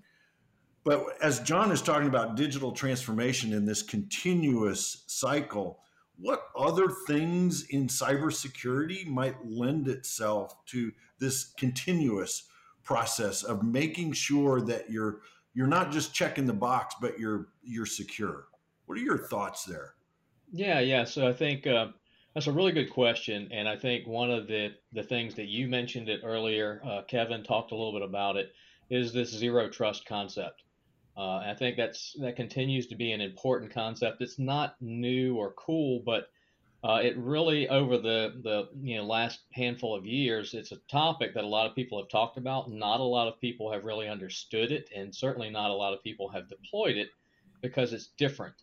but 0.83 1.03
as 1.19 1.39
John 1.39 1.71
is 1.71 1.81
talking 1.81 2.07
about 2.07 2.35
digital 2.35 2.71
transformation 2.71 3.51
in 3.51 3.65
this 3.65 3.81
continuous 3.81 5.03
cycle, 5.07 5.79
what 6.17 6.43
other 6.55 6.89
things 7.07 7.65
in 7.71 7.87
cybersecurity 7.87 9.07
might 9.07 9.35
lend 9.43 9.87
itself 9.87 10.63
to 10.67 10.91
this 11.19 11.45
continuous 11.57 12.47
process 12.83 13.41
of 13.41 13.63
making 13.63 14.13
sure 14.13 14.61
that 14.61 14.91
you're 14.91 15.21
you're 15.55 15.67
not 15.67 15.91
just 15.91 16.13
checking 16.13 16.45
the 16.45 16.53
box, 16.53 16.95
but 17.01 17.17
you're 17.17 17.47
you're 17.63 17.85
secure. 17.85 18.47
What 18.85 18.97
are 18.97 19.01
your 19.01 19.17
thoughts 19.17 19.63
there? 19.63 19.95
Yeah, 20.51 20.81
yeah. 20.81 21.05
So 21.05 21.27
I 21.27 21.33
think 21.33 21.65
uh, 21.65 21.87
that's 22.33 22.47
a 22.47 22.51
really 22.51 22.73
good 22.73 22.91
question, 22.91 23.47
and 23.51 23.67
I 23.67 23.77
think 23.77 24.05
one 24.05 24.29
of 24.29 24.47
the 24.47 24.75
the 24.93 25.01
things 25.01 25.33
that 25.35 25.47
you 25.47 25.67
mentioned 25.67 26.09
it 26.09 26.21
earlier, 26.23 26.81
uh, 26.85 27.01
Kevin 27.07 27.43
talked 27.43 27.71
a 27.71 27.75
little 27.75 27.93
bit 27.93 28.03
about 28.03 28.35
it, 28.35 28.51
is 28.89 29.13
this 29.13 29.29
zero 29.29 29.69
trust 29.69 30.05
concept. 30.05 30.61
Uh, 31.17 31.37
I 31.37 31.55
think 31.57 31.77
that's 31.77 32.13
that 32.19 32.35
continues 32.35 32.87
to 32.87 32.95
be 32.95 33.13
an 33.13 33.21
important 33.21 33.73
concept. 33.73 34.21
It's 34.21 34.37
not 34.37 34.75
new 34.81 35.37
or 35.37 35.53
cool, 35.53 36.03
but 36.05 36.27
uh, 36.85 36.99
it 37.01 37.17
really 37.17 37.67
over 37.67 37.97
the 37.97 38.39
the 38.43 38.69
you 38.79 38.95
know 38.95 39.03
last 39.03 39.39
handful 39.51 39.95
of 39.95 40.05
years, 40.05 40.53
it's 40.53 40.71
a 40.71 40.77
topic 40.87 41.33
that 41.33 41.43
a 41.43 41.47
lot 41.47 41.65
of 41.65 41.75
people 41.75 41.97
have 41.97 42.09
talked 42.09 42.37
about. 42.37 42.71
Not 42.71 42.99
a 42.99 43.03
lot 43.03 43.27
of 43.27 43.41
people 43.41 43.71
have 43.71 43.85
really 43.85 44.07
understood 44.07 44.71
it, 44.71 44.89
and 44.95 45.13
certainly 45.13 45.49
not 45.49 45.71
a 45.71 45.73
lot 45.73 45.93
of 45.93 46.03
people 46.03 46.29
have 46.29 46.47
deployed 46.47 46.95
it 46.95 47.09
because 47.61 47.91
it's 47.91 48.09
different. 48.17 48.53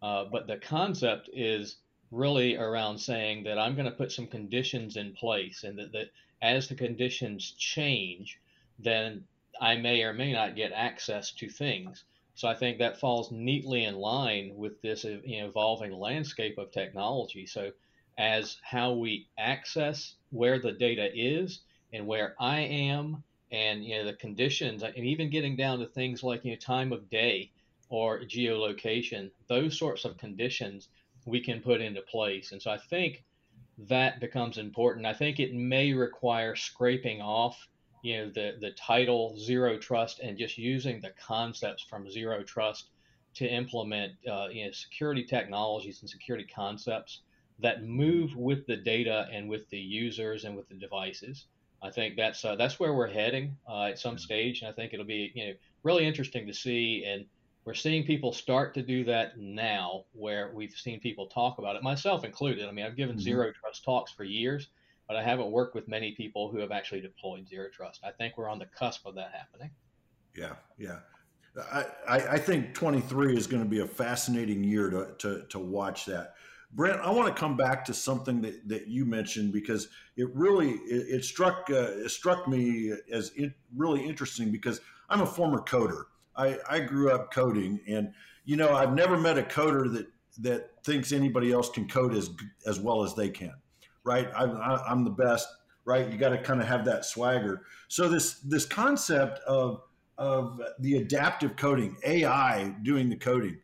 Uh, 0.00 0.24
but 0.30 0.46
the 0.46 0.58
concept 0.58 1.28
is 1.32 1.78
really 2.12 2.56
around 2.56 2.96
saying 2.96 3.42
that 3.42 3.58
I'm 3.58 3.74
going 3.74 3.90
to 3.90 3.96
put 3.96 4.12
some 4.12 4.28
conditions 4.28 4.96
in 4.96 5.12
place, 5.12 5.64
and 5.64 5.76
that, 5.80 5.90
that 5.90 6.10
as 6.42 6.68
the 6.68 6.76
conditions 6.76 7.54
change, 7.58 8.38
then 8.78 9.24
I 9.60 9.76
may 9.78 10.04
or 10.04 10.12
may 10.12 10.32
not 10.32 10.54
get 10.54 10.70
access 10.70 11.32
to 11.32 11.48
things. 11.48 12.04
So 12.34 12.48
I 12.48 12.54
think 12.54 12.78
that 12.78 12.98
falls 12.98 13.30
neatly 13.30 13.84
in 13.84 13.96
line 13.96 14.54
with 14.56 14.80
this 14.82 15.04
uh, 15.04 15.18
evolving 15.24 15.92
landscape 15.92 16.58
of 16.58 16.72
technology. 16.72 17.46
So 17.46 17.72
as 18.18 18.56
how 18.62 18.94
we 18.94 19.28
access 19.38 20.16
where 20.30 20.58
the 20.58 20.72
data 20.72 21.10
is 21.14 21.62
and 21.92 22.06
where 22.06 22.34
I 22.38 22.60
am 22.60 23.22
and 23.54 23.84
you 23.84 23.96
know 23.96 24.04
the 24.04 24.14
conditions 24.14 24.82
and 24.82 24.96
even 24.96 25.30
getting 25.30 25.56
down 25.56 25.78
to 25.78 25.86
things 25.86 26.22
like 26.22 26.44
you 26.44 26.52
know 26.52 26.56
time 26.56 26.92
of 26.92 27.08
day 27.10 27.50
or 27.88 28.20
geolocation 28.20 29.30
those 29.48 29.78
sorts 29.78 30.04
of 30.04 30.18
conditions 30.18 30.88
we 31.24 31.40
can 31.40 31.60
put 31.60 31.80
into 31.80 32.02
place 32.02 32.52
and 32.52 32.60
so 32.60 32.70
i 32.70 32.78
think 32.78 33.22
that 33.78 34.20
becomes 34.20 34.58
important 34.58 35.06
i 35.06 35.12
think 35.12 35.38
it 35.38 35.54
may 35.54 35.92
require 35.92 36.56
scraping 36.56 37.20
off 37.20 37.68
you 38.04 38.18
know 38.18 38.30
the 38.30 38.56
the 38.60 38.70
title 38.72 39.36
zero 39.38 39.78
trust 39.78 40.20
and 40.20 40.38
just 40.38 40.58
using 40.58 41.00
the 41.00 41.10
concepts 41.20 41.82
from 41.82 42.10
zero 42.10 42.42
trust 42.42 42.90
to 43.34 43.46
implement 43.46 44.12
uh, 44.30 44.46
you 44.50 44.64
know 44.64 44.72
security 44.72 45.24
technologies 45.24 46.00
and 46.00 46.10
security 46.10 46.46
concepts 46.54 47.22
that 47.60 47.84
move 47.84 48.34
with 48.36 48.66
the 48.66 48.76
data 48.76 49.26
and 49.32 49.48
with 49.48 49.68
the 49.70 49.78
users 49.78 50.44
and 50.44 50.56
with 50.56 50.68
the 50.68 50.74
devices 50.74 51.46
I 51.84 51.90
think 51.90 52.16
that's 52.16 52.42
uh, 52.44 52.56
that's 52.56 52.80
where 52.80 52.94
we're 52.94 53.12
heading 53.12 53.56
uh, 53.68 53.84
at 53.84 53.98
some 53.98 54.16
stage, 54.16 54.62
and 54.62 54.70
I 54.70 54.72
think 54.72 54.94
it'll 54.94 55.04
be 55.04 55.30
you 55.34 55.48
know 55.48 55.52
really 55.82 56.06
interesting 56.06 56.46
to 56.46 56.54
see. 56.54 57.04
And 57.06 57.26
we're 57.66 57.74
seeing 57.74 58.04
people 58.04 58.32
start 58.32 58.72
to 58.74 58.82
do 58.82 59.04
that 59.04 59.38
now, 59.38 60.04
where 60.12 60.50
we've 60.54 60.72
seen 60.72 60.98
people 60.98 61.26
talk 61.26 61.58
about 61.58 61.76
it, 61.76 61.82
myself 61.82 62.24
included. 62.24 62.66
I 62.66 62.72
mean, 62.72 62.86
I've 62.86 62.96
given 62.96 63.16
mm-hmm. 63.16 63.22
zero 63.22 63.52
trust 63.52 63.84
talks 63.84 64.12
for 64.12 64.24
years, 64.24 64.68
but 65.06 65.16
I 65.16 65.22
haven't 65.22 65.50
worked 65.50 65.74
with 65.74 65.88
many 65.88 66.12
people 66.12 66.50
who 66.50 66.58
have 66.58 66.70
actually 66.70 67.00
deployed 67.00 67.46
zero 67.48 67.68
trust. 67.72 68.00
I 68.04 68.10
think 68.10 68.36
we're 68.36 68.48
on 68.48 68.58
the 68.58 68.66
cusp 68.66 69.06
of 69.06 69.14
that 69.16 69.32
happening. 69.32 69.70
Yeah, 70.36 70.54
yeah. 70.78 70.98
I, 71.72 71.86
I 72.08 72.38
think 72.38 72.74
23 72.74 73.36
is 73.36 73.46
going 73.46 73.62
to 73.62 73.68
be 73.68 73.80
a 73.80 73.86
fascinating 73.86 74.64
year 74.64 74.90
to, 74.90 75.14
to, 75.18 75.44
to 75.50 75.58
watch 75.58 76.04
that. 76.06 76.34
Brent, 76.72 77.00
I 77.00 77.10
want 77.10 77.28
to 77.28 77.38
come 77.38 77.56
back 77.56 77.84
to 77.84 77.94
something 77.94 78.40
that, 78.42 78.68
that 78.68 78.88
you 78.88 79.04
mentioned 79.04 79.52
because 79.52 79.88
it 80.16 80.28
really 80.34 80.70
it, 80.70 81.06
it 81.08 81.24
struck 81.24 81.70
uh, 81.70 81.92
it 81.92 82.10
struck 82.10 82.48
me 82.48 82.92
as 83.12 83.30
really 83.76 84.04
interesting 84.04 84.50
because 84.50 84.80
I'm 85.08 85.20
a 85.20 85.26
former 85.26 85.60
coder. 85.60 86.04
I, 86.34 86.58
I 86.68 86.80
grew 86.80 87.12
up 87.12 87.32
coding, 87.32 87.78
and 87.86 88.12
you 88.44 88.56
know 88.56 88.74
I've 88.74 88.92
never 88.92 89.16
met 89.16 89.38
a 89.38 89.42
coder 89.42 89.92
that 89.92 90.08
that 90.38 90.70
thinks 90.82 91.12
anybody 91.12 91.52
else 91.52 91.70
can 91.70 91.86
code 91.86 92.12
as 92.12 92.30
as 92.66 92.80
well 92.80 93.04
as 93.04 93.14
they 93.14 93.28
can. 93.28 93.54
Right? 94.04 94.28
I, 94.34 94.44
I, 94.44 94.90
I'm 94.90 95.04
the 95.04 95.10
best. 95.10 95.48
Right? 95.84 96.10
You 96.10 96.16
got 96.16 96.30
to 96.30 96.38
kind 96.38 96.60
of 96.60 96.66
have 96.66 96.84
that 96.86 97.04
swagger. 97.04 97.62
So 97.88 98.08
this 98.08 98.40
this 98.40 98.64
concept 98.66 99.40
of 99.40 99.82
of 100.16 100.60
the 100.78 100.96
adaptive 100.96 101.56
coding, 101.56 101.96
AI 102.04 102.74
doing 102.82 103.08
the 103.08 103.16
coding, 103.16 103.58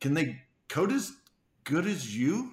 can 0.00 0.14
they 0.14 0.40
code 0.68 0.92
as 0.92 1.12
good 1.64 1.86
as 1.86 2.16
you? 2.16 2.52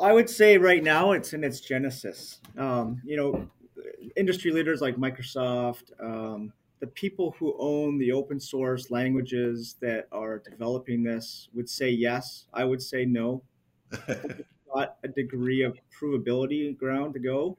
I 0.00 0.12
would 0.12 0.30
say 0.30 0.56
right 0.56 0.82
now 0.82 1.12
it's 1.12 1.32
in 1.34 1.44
its 1.44 1.60
genesis. 1.60 2.40
Um, 2.56 3.00
you 3.04 3.16
know, 3.16 3.48
industry 4.16 4.50
leaders 4.50 4.80
like 4.80 4.96
Microsoft, 4.96 5.92
um, 6.02 6.52
the 6.80 6.86
people 6.86 7.34
who 7.38 7.54
own 7.58 7.98
the 7.98 8.10
open 8.12 8.40
source 8.40 8.90
languages 8.90 9.76
that 9.80 10.06
are 10.10 10.38
developing 10.38 11.02
this 11.02 11.48
would 11.54 11.68
say 11.68 11.90
yes. 11.90 12.46
I 12.54 12.64
would 12.64 12.80
say 12.80 13.04
no. 13.04 13.42
Got 14.74 14.96
a 15.04 15.08
degree 15.08 15.62
of 15.62 15.78
provability 15.90 16.76
ground 16.76 17.14
to 17.14 17.20
go, 17.20 17.58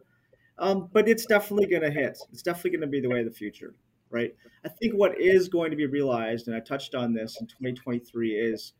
um, 0.57 0.89
but 0.93 1.09
it's 1.09 1.25
definitely 1.25 1.67
going 1.67 1.81
to 1.81 1.91
hit. 1.91 2.17
It's 2.31 2.41
definitely 2.41 2.71
going 2.71 2.81
to 2.81 2.87
be 2.87 3.01
the 3.01 3.09
way 3.09 3.19
of 3.19 3.25
the 3.25 3.31
future, 3.31 3.75
right? 4.09 4.33
I 4.63 4.69
think 4.69 4.93
what 4.93 5.19
is 5.19 5.49
going 5.49 5.71
to 5.71 5.77
be 5.77 5.87
realized, 5.87 6.47
and 6.47 6.55
I 6.55 6.59
touched 6.59 6.95
on 6.95 7.13
this 7.13 7.37
in 7.41 7.47
2023, 7.47 8.31
is 8.31 8.73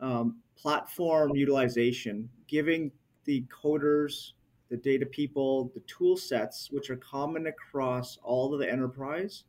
um, 0.00 0.38
platform 0.56 1.36
utilization, 1.36 2.28
giving 2.48 2.90
the 3.24 3.44
coders, 3.48 4.32
the 4.70 4.76
data 4.76 5.06
people, 5.06 5.70
the 5.74 5.80
tool 5.80 6.16
sets 6.16 6.70
which 6.70 6.90
are 6.90 6.96
common 6.96 7.46
across 7.46 8.18
all 8.22 8.52
of 8.52 8.60
the 8.60 8.70
enterprise, 8.70 9.44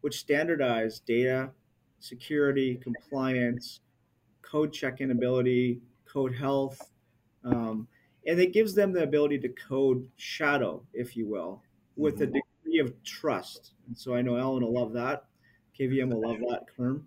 which 0.00 0.18
standardize 0.18 1.00
data, 1.00 1.50
security, 2.00 2.76
compliance, 2.76 3.80
code 4.42 4.72
check-in 4.72 5.10
ability, 5.10 5.80
code 6.06 6.34
health, 6.34 6.90
um, 7.44 7.88
and 8.26 8.38
it 8.38 8.52
gives 8.52 8.74
them 8.74 8.92
the 8.92 9.02
ability 9.02 9.38
to 9.40 9.48
code 9.48 10.06
shadow, 10.16 10.82
if 10.92 11.16
you 11.16 11.26
will, 11.26 11.62
with 11.96 12.16
mm-hmm. 12.16 12.24
a 12.24 12.26
degree 12.26 12.78
of 12.80 13.02
trust. 13.02 13.72
And 13.86 13.96
so 13.96 14.14
I 14.14 14.22
know 14.22 14.36
Alan 14.36 14.62
will 14.62 14.74
love 14.74 14.92
that. 14.92 15.24
KVM 15.78 16.12
will 16.12 16.28
love 16.28 16.38
that 16.50 16.64
term. 16.76 17.06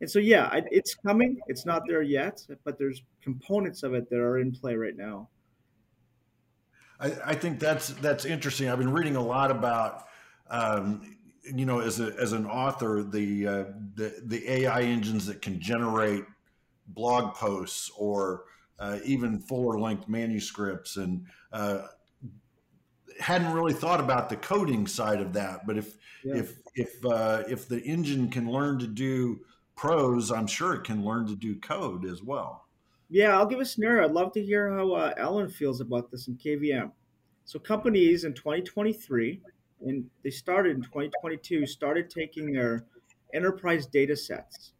And 0.00 0.10
so, 0.10 0.18
yeah, 0.18 0.50
it's 0.70 0.94
coming. 0.94 1.38
It's 1.46 1.64
not 1.64 1.82
there 1.88 2.02
yet, 2.02 2.42
but 2.64 2.78
there's 2.78 3.02
components 3.22 3.82
of 3.82 3.94
it 3.94 4.08
that 4.10 4.18
are 4.18 4.38
in 4.38 4.52
play 4.52 4.74
right 4.74 4.96
now. 4.96 5.28
I, 7.00 7.12
I 7.24 7.34
think 7.34 7.58
that's 7.58 7.88
that's 7.88 8.24
interesting. 8.24 8.68
I've 8.68 8.78
been 8.78 8.92
reading 8.92 9.16
a 9.16 9.22
lot 9.22 9.50
about, 9.50 10.06
um, 10.48 11.16
you 11.44 11.66
know, 11.66 11.80
as 11.80 12.00
a 12.00 12.14
as 12.18 12.32
an 12.32 12.46
author, 12.46 13.02
the 13.02 13.46
uh, 13.46 13.64
the 13.94 14.14
the 14.22 14.50
AI 14.50 14.82
engines 14.82 15.26
that 15.26 15.42
can 15.42 15.60
generate 15.60 16.24
blog 16.88 17.34
posts 17.34 17.90
or 17.96 18.44
uh, 18.78 18.98
even 19.04 19.38
fuller 19.40 19.78
length 19.78 20.08
manuscripts, 20.08 20.96
and 20.96 21.24
uh, 21.52 21.82
hadn't 23.20 23.52
really 23.52 23.72
thought 23.72 24.00
about 24.00 24.28
the 24.28 24.36
coding 24.36 24.86
side 24.86 25.20
of 25.20 25.32
that. 25.32 25.66
But 25.66 25.78
if 25.78 25.96
yeah. 26.24 26.36
if 26.36 26.58
if 26.74 27.04
uh, 27.04 27.44
if 27.48 27.68
the 27.68 27.82
engine 27.82 28.30
can 28.30 28.50
learn 28.50 28.78
to 28.78 28.86
do 28.86 29.40
prose, 29.76 30.30
I'm 30.30 30.46
sure 30.46 30.74
it 30.74 30.84
can 30.84 31.04
learn 31.04 31.26
to 31.26 31.36
do 31.36 31.56
code 31.56 32.04
as 32.04 32.22
well. 32.22 32.66
Yeah, 33.08 33.36
I'll 33.36 33.46
give 33.46 33.60
a 33.60 33.64
scenario. 33.64 34.04
I'd 34.04 34.12
love 34.12 34.32
to 34.32 34.42
hear 34.42 34.72
how 34.72 34.92
uh, 34.92 35.14
Alan 35.16 35.48
feels 35.48 35.80
about 35.80 36.10
this 36.10 36.28
in 36.28 36.36
KVM. 36.36 36.90
So 37.44 37.60
companies 37.60 38.24
in 38.24 38.34
2023, 38.34 39.40
and 39.82 40.04
they 40.24 40.30
started 40.30 40.76
in 40.76 40.82
2022, 40.82 41.66
started 41.66 42.10
taking 42.10 42.52
their 42.52 42.84
enterprise 43.32 43.86
data 43.86 44.16
sets 44.16 44.72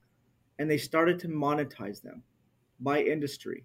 and 0.58 0.70
they 0.70 0.78
started 0.78 1.18
to 1.20 1.28
monetize 1.28 2.02
them 2.02 2.22
by 2.80 3.02
industry, 3.02 3.64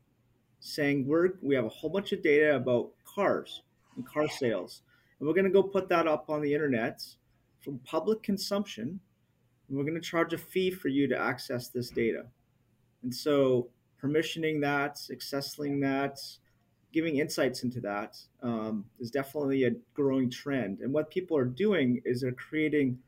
saying 0.62 1.06
we're 1.06 1.34
we 1.42 1.56
have 1.56 1.66
a 1.66 1.70
whole 1.70 1.90
bunch 1.90 2.14
of 2.14 2.24
data 2.24 2.56
about 2.56 2.92
cars 3.04 3.64
and 3.98 4.08
car 4.08 4.30
sales, 4.30 4.84
and 5.20 5.28
we're 5.28 5.36
going 5.36 5.46
to 5.46 5.52
go 5.52 5.62
put 5.62 5.90
that 5.90 6.08
up 6.08 6.30
on 6.30 6.42
the 6.42 6.54
internet 6.54 7.04
for 7.60 7.74
public 7.84 8.24
consumption 8.24 9.00
and 9.72 9.78
we're 9.78 9.86
going 9.86 9.96
to 9.96 10.02
charge 10.02 10.34
a 10.34 10.38
fee 10.38 10.70
for 10.70 10.90
you 10.90 11.08
to 11.08 11.18
access 11.18 11.70
this 11.70 11.90
data. 11.90 12.26
And 13.04 13.16
so 13.16 13.70
permissioning 14.04 14.60
that, 14.62 14.96
accessing 15.10 15.82
that, 15.82 16.20
giving 16.92 17.18
insights 17.18 17.64
into 17.64 17.80
that 17.80 18.18
um, 18.44 18.84
is 19.00 19.12
definitely 19.12 19.64
a 19.64 19.72
growing 19.94 20.30
trend. 20.30 20.82
And 20.82 20.92
what 20.92 21.10
people 21.10 21.38
are 21.38 21.46
doing 21.46 22.02
is 22.04 22.20
they're 22.20 22.34
creating 22.34 23.00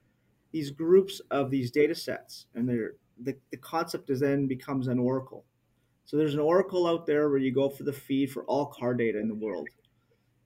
these 0.54 0.72
groups 0.72 1.20
of 1.32 1.52
these 1.52 1.70
data 1.70 1.94
sets, 1.94 2.46
and 2.56 2.70
they're, 2.70 2.94
the, 3.22 3.36
the 3.52 3.58
concept 3.58 4.10
is 4.10 4.22
then 4.22 4.48
becomes 4.48 4.88
an 4.88 5.00
oracle. 5.00 5.44
So 6.06 6.18
there's 6.18 6.34
an 6.34 6.40
oracle 6.40 6.86
out 6.88 7.06
there 7.06 7.30
where 7.30 7.40
you 7.40 7.52
go 7.52 7.70
for 7.70 7.84
the 7.84 7.94
feed 7.94 8.32
for 8.32 8.44
all 8.46 8.66
car 8.66 8.94
data 8.94 9.20
in 9.20 9.28
the 9.28 9.36
world. 9.36 9.68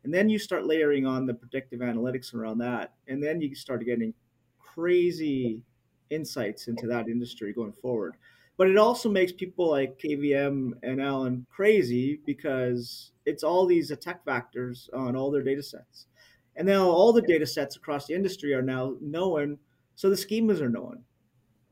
And 0.03 0.13
then 0.13 0.29
you 0.29 0.39
start 0.39 0.65
layering 0.65 1.05
on 1.05 1.25
the 1.25 1.33
predictive 1.33 1.79
analytics 1.79 2.33
around 2.33 2.59
that. 2.59 2.93
And 3.07 3.21
then 3.21 3.41
you 3.41 3.53
start 3.55 3.85
getting 3.85 4.13
crazy 4.59 5.61
insights 6.09 6.67
into 6.67 6.87
that 6.87 7.07
industry 7.07 7.53
going 7.53 7.73
forward. 7.73 8.15
But 8.57 8.69
it 8.69 8.77
also 8.77 9.09
makes 9.09 9.31
people 9.31 9.69
like 9.69 9.99
KVM 9.99 10.71
and 10.81 11.01
Alan 11.01 11.45
crazy 11.49 12.19
because 12.25 13.11
it's 13.25 13.43
all 13.43 13.65
these 13.65 13.91
attack 13.91 14.25
vectors 14.25 14.91
on 14.93 15.15
all 15.15 15.29
their 15.29 15.43
data 15.43 15.61
sets. 15.61 16.07
And 16.55 16.67
now 16.67 16.89
all 16.89 17.13
the 17.13 17.21
data 17.21 17.45
sets 17.45 17.75
across 17.75 18.07
the 18.07 18.15
industry 18.15 18.53
are 18.53 18.63
now 18.63 18.95
known, 18.99 19.59
so 19.95 20.09
the 20.09 20.15
schemas 20.15 20.59
are 20.59 20.69
known. 20.69 21.03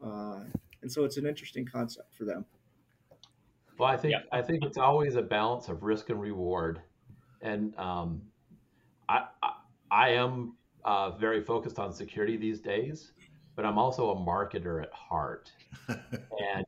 Uh, 0.04 0.44
and 0.84 0.92
so 0.92 1.04
it's 1.06 1.18
an 1.18 1.26
interesting 1.26 1.66
concept 1.66 2.14
for 2.14 2.26
them. 2.26 2.46
Well, 3.78 3.90
I 3.90 3.98
think 3.98 4.14
yeah. 4.14 4.20
I 4.32 4.42
think 4.42 4.64
it's 4.64 4.78
always 4.78 5.16
a 5.16 5.22
balance 5.22 5.68
of 5.68 5.84
risk 5.84 6.10
and 6.10 6.22
reward, 6.22 6.82
and 7.42 7.78
um, 7.78 8.22
I, 9.10 9.26
I, 9.44 9.52
I 9.92 10.10
am 10.10 10.56
uh, 10.86 11.12
very 11.12 11.42
focused 11.42 11.80
on 11.80 11.92
security 11.94 12.38
these 12.38 12.60
days, 12.60 13.12
but 13.56 13.66
I'm 13.66 13.78
also 13.78 14.12
a 14.12 14.16
marketer 14.16 14.82
at 14.82 14.94
heart. 14.94 15.52
and 15.88 16.66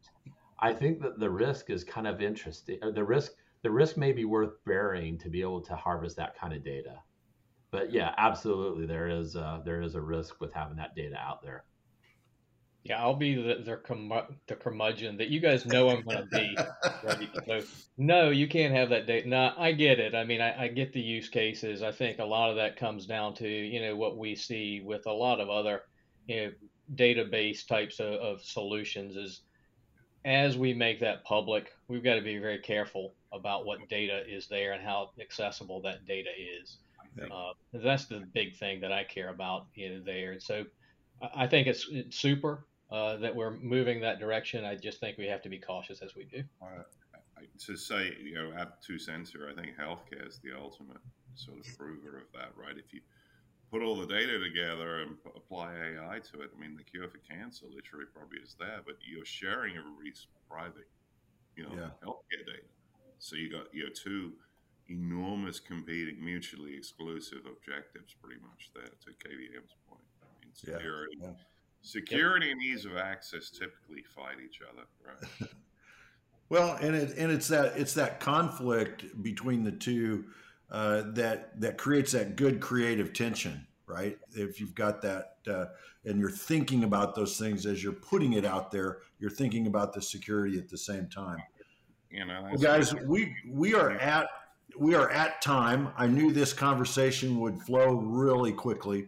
I 0.59 0.73
think 0.73 1.01
that 1.01 1.19
the 1.19 1.29
risk 1.29 1.69
is 1.69 1.83
kind 1.83 2.07
of 2.07 2.21
interesting. 2.21 2.79
The 2.93 3.03
risk 3.03 3.31
the 3.63 3.71
risk 3.71 3.97
may 3.97 4.11
be 4.11 4.25
worth 4.25 4.53
bearing 4.65 5.17
to 5.19 5.29
be 5.29 5.41
able 5.41 5.61
to 5.61 5.75
harvest 5.75 6.17
that 6.17 6.37
kind 6.37 6.53
of 6.53 6.63
data. 6.63 6.99
But 7.71 7.91
yeah, 7.91 8.13
absolutely, 8.17 8.85
there 8.85 9.09
is 9.09 9.35
a, 9.35 9.61
there 9.65 9.81
is 9.81 9.95
a 9.95 10.01
risk 10.01 10.39
with 10.39 10.53
having 10.53 10.77
that 10.77 10.95
data 10.95 11.17
out 11.17 11.41
there. 11.41 11.65
Yeah, 12.87 13.01
I'll 13.01 13.15
be 13.15 13.35
the 13.35 13.55
the, 13.63 14.25
the 14.47 14.55
curmudgeon 14.55 15.17
that 15.17 15.27
you 15.27 15.39
guys 15.39 15.65
know 15.65 15.89
I'm 15.89 16.03
going 16.03 16.17
to 16.17 16.25
be. 16.25 16.57
Right? 17.03 17.29
So, 17.47 17.61
no, 17.97 18.29
you 18.29 18.47
can't 18.47 18.73
have 18.73 18.89
that 18.89 19.07
data. 19.07 19.27
No, 19.27 19.53
I 19.57 19.71
get 19.71 19.99
it. 19.99 20.13
I 20.13 20.23
mean, 20.23 20.41
I, 20.41 20.63
I 20.63 20.67
get 20.67 20.91
the 20.91 20.99
use 20.99 21.29
cases. 21.29 21.81
I 21.81 21.91
think 21.91 22.19
a 22.19 22.25
lot 22.25 22.49
of 22.49 22.57
that 22.57 22.75
comes 22.75 23.05
down 23.05 23.33
to 23.35 23.47
you 23.47 23.81
know 23.81 23.95
what 23.95 24.17
we 24.17 24.35
see 24.35 24.81
with 24.83 25.05
a 25.05 25.11
lot 25.11 25.39
of 25.39 25.49
other 25.49 25.83
you 26.27 26.45
know 26.45 26.51
database 26.95 27.67
types 27.67 27.99
of, 27.99 28.13
of 28.13 28.41
solutions 28.41 29.15
is 29.15 29.41
as 30.25 30.57
we 30.57 30.73
make 30.73 30.99
that 30.99 31.23
public, 31.23 31.71
we've 31.87 32.03
got 32.03 32.15
to 32.15 32.21
be 32.21 32.37
very 32.37 32.59
careful 32.59 33.13
about 33.31 33.65
what 33.65 33.87
data 33.89 34.23
is 34.27 34.47
there 34.47 34.73
and 34.73 34.83
how 34.83 35.11
accessible 35.21 35.81
that 35.81 36.05
data 36.05 36.29
is. 36.61 36.77
Yeah. 37.17 37.25
Uh, 37.33 37.53
that's 37.73 38.05
the 38.05 38.23
big 38.33 38.57
thing 38.57 38.81
that 38.81 38.91
I 38.91 39.03
care 39.05 39.29
about 39.29 39.67
you 39.73 39.89
know, 39.89 40.01
there. 40.05 40.33
And 40.33 40.41
so 40.41 40.65
I 41.35 41.47
think 41.47 41.67
it's, 41.67 41.87
it's 41.89 42.17
super 42.17 42.65
uh, 42.91 43.17
that 43.17 43.35
we're 43.35 43.57
moving 43.57 44.01
that 44.01 44.19
direction. 44.19 44.63
I 44.65 44.75
just 44.75 44.99
think 44.99 45.17
we 45.17 45.27
have 45.27 45.41
to 45.43 45.49
be 45.49 45.59
cautious 45.59 46.01
as 46.01 46.15
we 46.15 46.23
do. 46.23 46.43
Uh, 46.61 46.83
to 47.65 47.75
say, 47.75 48.13
you 48.23 48.35
know, 48.35 48.51
add 48.57 48.69
two 48.85 48.97
cents 48.99 49.31
here, 49.31 49.49
I 49.51 49.59
think 49.59 49.75
healthcare 49.77 50.27
is 50.27 50.39
the 50.43 50.57
ultimate 50.57 51.01
sort 51.35 51.59
of 51.59 51.77
prover 51.77 52.17
of 52.17 52.31
that, 52.33 52.51
right? 52.55 52.77
If 52.77 52.93
you 52.93 53.01
put 53.71 53.81
all 53.81 53.97
the 53.97 54.07
data 54.07 54.39
together 54.39 55.01
and 55.01 55.17
apply 55.35 55.73
AI 55.73 56.19
to 56.31 56.41
it, 56.41 56.51
I 56.55 56.59
mean, 56.59 56.75
the 56.75 56.83
cure 56.83 57.07
for 57.07 57.19
cancer 57.19 57.65
literally 57.65 58.05
probably 58.13 58.39
is 58.39 58.55
there, 58.59 58.79
but 58.85 58.95
you're 59.05 59.25
sharing 59.25 59.77
everybody's 59.77 60.27
private, 60.49 60.87
you 61.55 61.63
know, 61.63 61.73
yeah. 61.75 61.89
healthcare 62.05 62.45
data. 62.45 62.67
So 63.19 63.35
you 63.35 63.51
got 63.51 63.73
you 63.73 63.83
know 63.83 63.89
two 63.89 64.33
enormous 64.89 65.59
competing, 65.59 66.23
mutually 66.23 66.75
exclusive 66.75 67.39
objectives, 67.45 68.15
pretty 68.21 68.39
much 68.41 68.69
there. 68.73 68.85
To 68.85 69.09
KVM's 69.09 69.75
point, 69.89 70.05
I 70.21 70.45
mean, 70.45 70.53
security, 70.53 71.17
yeah. 71.19 71.29
Security, 71.81 72.51
and 72.51 72.61
ease 72.61 72.85
of 72.85 72.97
access 72.97 73.49
typically 73.49 74.03
fight 74.15 74.37
each 74.43 74.59
other, 74.61 74.87
right? 75.05 75.49
well, 76.49 76.77
and 76.81 76.95
it 76.95 77.17
and 77.17 77.31
it's 77.31 77.47
that 77.47 77.77
it's 77.77 77.93
that 77.93 78.19
conflict 78.19 79.05
between 79.23 79.63
the 79.63 79.71
two 79.71 80.25
uh, 80.71 81.03
that 81.13 81.59
that 81.61 81.77
creates 81.77 82.11
that 82.11 82.35
good 82.35 82.59
creative 82.59 83.13
tension, 83.13 83.65
right? 83.85 84.17
If 84.33 84.59
you've 84.59 84.75
got 84.75 85.01
that 85.03 85.37
uh, 85.49 85.65
and 86.03 86.19
you're 86.19 86.29
thinking 86.29 86.83
about 86.83 87.15
those 87.15 87.37
things 87.37 87.65
as 87.65 87.83
you're 87.83 87.93
putting 87.93 88.33
it 88.33 88.45
out 88.45 88.71
there, 88.71 88.99
you're 89.19 89.31
thinking 89.31 89.67
about 89.67 89.93
the 89.93 90.01
security 90.01 90.57
at 90.57 90.69
the 90.69 90.77
same 90.77 91.07
time. 91.07 91.41
You 92.09 92.25
know, 92.25 92.41
well, 92.43 92.57
guys, 92.57 92.93
we 92.95 93.35
we 93.49 93.73
are 93.73 93.91
at 93.91 94.27
we 94.77 94.95
are 94.95 95.09
at 95.11 95.41
time. 95.41 95.89
I 95.97 96.07
knew 96.07 96.31
this 96.31 96.53
conversation 96.53 97.39
would 97.39 97.61
flow 97.61 97.95
really 97.95 98.51
quickly. 98.51 99.07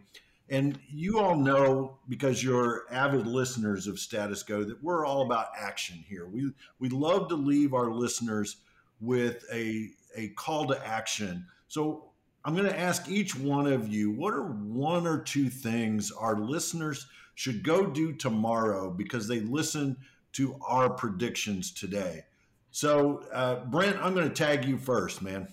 And 0.50 0.78
you 0.90 1.20
all 1.20 1.36
know 1.36 1.98
because 2.08 2.42
you're 2.42 2.84
avid 2.90 3.26
listeners 3.26 3.86
of 3.86 4.00
Status 4.00 4.42
Go 4.42 4.64
that 4.64 4.82
we're 4.82 5.06
all 5.06 5.22
about 5.22 5.48
action 5.56 6.04
here. 6.08 6.26
We 6.26 6.50
we 6.80 6.88
love 6.88 7.28
to 7.28 7.36
leave 7.36 7.72
our 7.72 7.90
listeners 7.90 8.56
with 9.00 9.44
a 9.52 9.90
a 10.16 10.28
call 10.30 10.66
to 10.66 10.86
action. 10.86 11.46
So 11.68 12.10
I'm 12.44 12.54
going 12.54 12.66
to 12.68 12.78
ask 12.78 13.08
each 13.08 13.36
one 13.36 13.66
of 13.66 13.88
you 13.88 14.10
what 14.10 14.34
are 14.34 14.42
one 14.44 15.06
or 15.06 15.20
two 15.22 15.48
things 15.48 16.10
our 16.10 16.36
listeners 16.36 17.06
should 17.34 17.62
go 17.62 17.86
do 17.86 18.12
tomorrow 18.12 18.90
because 18.90 19.28
they 19.28 19.40
listen 19.40 19.96
to 20.32 20.56
our 20.66 20.90
predictions 20.90 21.70
today. 21.70 22.24
So, 22.70 23.24
uh, 23.32 23.64
Brent, 23.66 23.96
I'm 23.98 24.14
going 24.14 24.28
to 24.28 24.34
tag 24.34 24.64
you 24.64 24.78
first, 24.78 25.22
man. 25.22 25.52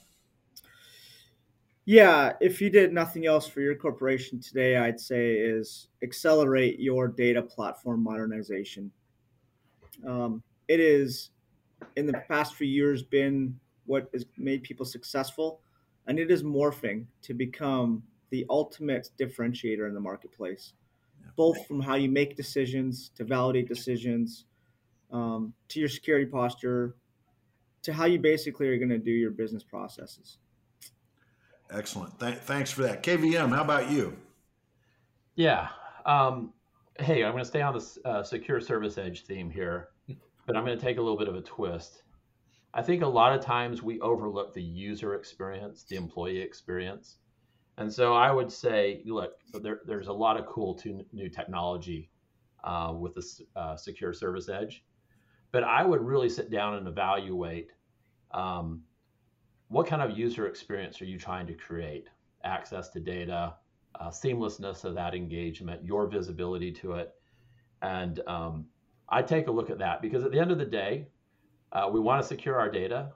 Yeah, 1.90 2.34
if 2.42 2.60
you 2.60 2.70
did 2.70 2.92
nothing 2.92 3.28
else 3.28 3.48
for 3.48 3.62
your 3.62 3.74
corporation 3.74 4.42
today, 4.42 4.76
I'd 4.76 5.00
say 5.00 5.32
is 5.36 5.88
accelerate 6.04 6.82
your 6.82 7.08
data 7.08 7.42
platform 7.42 8.04
modernization. 8.04 8.92
Um, 10.06 10.44
it 10.68 10.82
is 10.82 11.30
in 11.96 12.06
the 12.06 12.22
past 12.28 12.56
few 12.56 12.68
years 12.68 13.04
been 13.04 13.58
what 13.86 14.10
has 14.12 14.26
made 14.36 14.64
people 14.64 14.86
successful, 14.86 15.62
and 16.08 16.20
it 16.20 16.30
is 16.30 16.44
morphing 16.44 17.06
to 17.22 17.34
become 17.34 18.04
the 18.32 18.46
ultimate 18.50 19.10
differentiator 19.18 19.88
in 19.88 19.94
the 19.94 20.02
marketplace, 20.02 20.74
both 21.38 21.66
from 21.68 21.80
how 21.80 21.96
you 21.96 22.10
make 22.10 22.36
decisions 22.36 23.12
to 23.16 23.24
validate 23.24 23.70
decisions, 23.70 24.44
um, 25.14 25.54
to 25.70 25.80
your 25.80 25.88
security 25.88 26.26
posture, 26.26 26.96
to 27.82 27.94
how 27.94 28.04
you 28.04 28.20
basically 28.20 28.68
are 28.68 28.78
going 28.78 28.90
to 28.90 28.98
do 28.98 29.12
your 29.12 29.32
business 29.32 29.64
processes. 29.64 30.40
Excellent. 31.70 32.20
Th- 32.20 32.38
thanks 32.38 32.72
for 32.72 32.84
that. 32.84 33.04
KVM, 33.04 33.50
how 33.50 33.62
about 33.62 33.92
you? 33.92 34.18
Yeah. 35.36 35.68
Um, 36.06 36.54
hey, 37.00 37.24
I'm 37.24 37.32
going 37.32 37.44
to 37.44 37.48
stay 37.48 37.62
on 37.62 37.78
the 37.78 38.10
uh, 38.10 38.24
secure 38.24 38.60
service 38.62 38.98
edge 38.98 39.26
theme 39.26 39.50
here, 39.50 39.90
but 40.46 40.56
I'm 40.56 40.66
going 40.66 40.78
to 40.78 40.84
take 40.84 40.98
a 40.98 41.02
little 41.02 41.18
bit 41.18 41.28
of 41.28 41.36
a 41.36 41.42
twist. 41.42 42.04
I 42.74 42.82
think 42.82 43.02
a 43.02 43.08
lot 43.08 43.34
of 43.34 43.42
times 43.42 43.82
we 43.82 44.00
overlook 44.02 44.54
the 44.54 44.62
user 44.62 45.16
experience, 45.16 45.84
the 45.84 45.96
employee 45.96 46.40
experience. 46.40 47.18
And 47.78 47.92
so 47.92 48.14
I 48.14 48.32
would 48.32 48.52
say, 48.52 49.04
look, 49.06 49.34
there, 49.62 49.82
there's 49.86 50.08
a 50.08 50.14
lot 50.14 50.38
of 50.38 50.46
cool 50.46 50.80
new 51.12 51.30
technology 51.30 52.10
uh, 52.64 52.94
with 52.98 53.14
the 53.16 53.46
uh, 53.56 53.76
secure 53.76 54.14
service 54.14 54.50
edge, 54.50 54.84
but 55.52 55.64
I 55.64 55.86
would 55.86 56.02
really 56.02 56.30
sit 56.30 56.50
down 56.50 56.76
and 56.76 56.88
evaluate 56.88 57.70
um, 58.32 58.82
what 59.70 59.88
kind 59.88 60.02
of 60.02 60.18
user 60.18 60.48
experience 60.48 61.02
are 61.02 61.06
you 61.06 61.18
trying 61.18 61.48
to 61.48 61.54
create? 61.54 62.08
Access 62.44 62.90
to 62.90 63.00
data, 63.00 63.56
uh, 64.00 64.10
seamlessness 64.10 64.86
of 64.86 64.96
that 64.96 65.14
engagement, 65.14 65.84
your 65.84 66.08
visibility 66.08 66.72
to 66.72 66.94
it. 66.94 67.14
And 67.82 68.22
um, 68.28 68.66
I 69.10 69.22
take 69.22 69.48
a 69.48 69.52
look 69.52 69.70
at 69.70 69.80
that 69.80 70.02
because 70.02 70.24
at 70.24 70.32
the 70.32 70.40
end 70.40 70.52
of 70.52 70.58
the 70.58 70.66
day, 70.66 71.08
uh, 71.72 71.90
we 71.92 72.00
want 72.00 72.22
to 72.22 72.28
secure 72.28 72.60
our 72.60 72.70
data, 72.70 73.12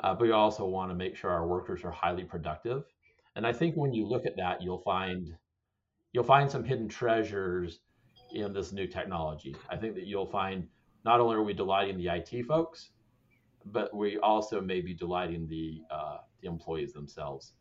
uh, 0.00 0.14
but 0.14 0.22
we 0.22 0.32
also 0.32 0.66
want 0.66 0.90
to 0.90 0.94
make 0.94 1.16
sure 1.16 1.30
our 1.30 1.46
workers 1.46 1.84
are 1.84 1.90
highly 1.90 2.24
productive. 2.24 2.84
And 3.36 3.46
I 3.46 3.52
think 3.52 3.76
when 3.76 3.92
you 3.92 4.06
look 4.06 4.26
at 4.26 4.36
that, 4.36 4.62
you'll 4.62 4.82
find 4.82 5.36
you'll 6.12 6.24
find 6.24 6.50
some 6.50 6.64
hidden 6.64 6.88
treasures 6.88 7.80
in 8.32 8.52
this 8.52 8.72
new 8.72 8.86
technology. 8.86 9.54
I 9.68 9.76
think 9.76 9.94
that 9.94 10.06
you'll 10.06 10.26
find 10.26 10.66
not 11.04 11.20
only 11.20 11.36
are 11.36 11.42
we 11.42 11.52
delighting 11.52 11.98
the 11.98 12.08
IT 12.08 12.46
folks, 12.46 12.90
but 13.72 13.94
we 13.94 14.18
also 14.18 14.60
may 14.60 14.80
be 14.80 14.94
delighting 14.94 15.48
the 15.48 15.82
uh, 15.90 16.18
the 16.40 16.48
employees 16.48 16.92
themselves. 16.92 17.52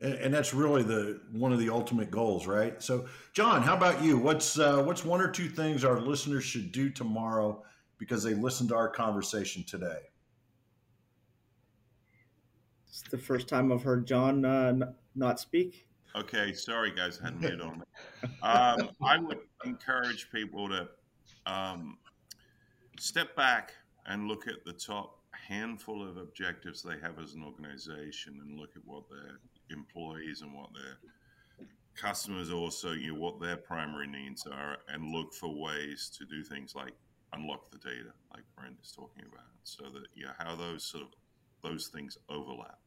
And, 0.00 0.14
and, 0.14 0.34
that's 0.34 0.52
really 0.52 0.82
the 0.82 1.20
one 1.30 1.52
of 1.52 1.60
the 1.60 1.70
ultimate 1.70 2.10
goals, 2.10 2.48
right? 2.48 2.82
So, 2.82 3.06
John, 3.32 3.62
how 3.62 3.76
about 3.76 4.02
you? 4.02 4.18
What's 4.18 4.58
uh, 4.58 4.82
what's 4.82 5.04
one 5.04 5.20
or 5.20 5.30
two 5.30 5.48
things 5.48 5.84
our 5.84 6.00
listeners 6.00 6.44
should 6.44 6.72
do 6.72 6.90
tomorrow 6.90 7.62
because 7.98 8.24
they 8.24 8.34
listened 8.34 8.70
to 8.70 8.74
our 8.74 8.88
conversation 8.88 9.62
today. 9.62 10.00
It's 12.88 13.02
the 13.02 13.16
first 13.16 13.46
time 13.46 13.70
I've 13.70 13.84
heard 13.84 14.06
John 14.06 14.44
uh, 14.44 14.74
not 15.14 15.38
speak. 15.38 15.86
Okay, 16.16 16.52
sorry 16.52 16.90
guys, 16.90 17.20
I 17.22 17.26
had 17.26 17.40
mute 17.40 17.60
on. 17.60 17.84
Um, 18.42 18.90
I 19.02 19.18
would 19.18 19.38
encourage 19.64 20.30
people 20.32 20.68
to 20.68 20.88
um, 21.46 21.96
step 22.98 23.34
back 23.36 23.72
and 24.06 24.28
look 24.28 24.46
at 24.46 24.64
the 24.64 24.72
top 24.72 25.18
handful 25.30 26.06
of 26.06 26.16
objectives 26.16 26.82
they 26.82 26.98
have 27.02 27.18
as 27.18 27.34
an 27.34 27.42
organization 27.42 28.40
and 28.42 28.58
look 28.58 28.70
at 28.76 28.82
what 28.84 29.04
their 29.08 29.38
employees 29.70 30.42
and 30.42 30.52
what 30.54 30.68
their 30.74 30.98
customers 31.94 32.50
also 32.50 32.92
you 32.92 33.12
know, 33.12 33.18
what 33.18 33.40
their 33.40 33.56
primary 33.56 34.06
needs 34.06 34.46
are 34.46 34.78
and 34.88 35.12
look 35.12 35.34
for 35.34 35.54
ways 35.54 36.10
to 36.18 36.24
do 36.24 36.42
things 36.42 36.74
like 36.74 36.92
unlock 37.32 37.70
the 37.70 37.78
data, 37.78 38.12
like 38.32 38.44
Brent 38.56 38.76
is 38.82 38.92
talking 38.92 39.24
about, 39.30 39.46
so 39.64 39.84
that 39.84 40.06
you 40.14 40.24
know 40.24 40.32
how 40.38 40.54
those 40.54 40.84
sort 40.84 41.04
of 41.04 41.10
those 41.62 41.88
things 41.88 42.18
overlap, 42.28 42.78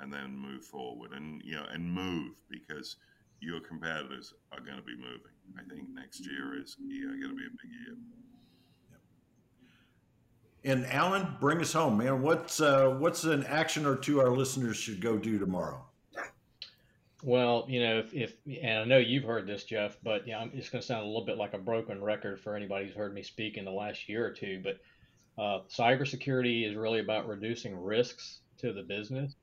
and 0.00 0.12
then 0.12 0.36
move 0.36 0.64
forward, 0.64 1.12
and 1.12 1.42
you 1.44 1.54
know, 1.54 1.66
and 1.70 1.84
move 1.84 2.32
because 2.50 2.96
your 3.40 3.60
competitors 3.60 4.34
are 4.52 4.60
going 4.60 4.76
to 4.76 4.82
be 4.82 4.96
moving. 4.96 5.36
I 5.56 5.62
think 5.68 5.88
next 5.94 6.20
year 6.20 6.60
is 6.60 6.76
yeah, 6.80 7.06
going 7.06 7.20
to 7.20 7.36
be 7.36 7.46
a 7.46 7.50
big 7.50 7.70
year. 7.86 7.96
And 10.64 10.86
Alan, 10.86 11.36
bring 11.40 11.60
us 11.60 11.72
home, 11.72 11.98
man. 11.98 12.20
What's 12.20 12.60
uh, 12.60 12.96
what's 12.98 13.24
an 13.24 13.44
action 13.44 13.86
or 13.86 13.96
two 13.96 14.20
our 14.20 14.30
listeners 14.30 14.76
should 14.76 15.00
go 15.00 15.16
do 15.16 15.38
tomorrow? 15.38 15.84
Well, 17.22 17.64
you 17.68 17.80
know, 17.80 17.98
if, 17.98 18.14
if 18.14 18.34
and 18.62 18.78
I 18.80 18.84
know 18.84 18.98
you've 18.98 19.24
heard 19.24 19.46
this, 19.46 19.64
Jeff, 19.64 19.96
but 20.04 20.26
yeah, 20.26 20.38
I'm 20.38 20.52
just 20.52 20.70
going 20.70 20.80
to 20.80 20.86
sound 20.86 21.02
a 21.02 21.06
little 21.06 21.24
bit 21.24 21.36
like 21.36 21.54
a 21.54 21.58
broken 21.58 22.02
record 22.02 22.40
for 22.40 22.54
anybody 22.54 22.86
who's 22.86 22.94
heard 22.94 23.12
me 23.12 23.22
speak 23.22 23.56
in 23.56 23.64
the 23.64 23.72
last 23.72 24.08
year 24.08 24.24
or 24.24 24.30
two. 24.30 24.60
But 24.62 24.80
uh, 25.40 25.60
cybersecurity 25.68 26.68
is 26.68 26.76
really 26.76 27.00
about 27.00 27.28
reducing 27.28 27.76
risks 27.76 28.40
to 28.58 28.72
the 28.72 28.82
business. 28.82 29.34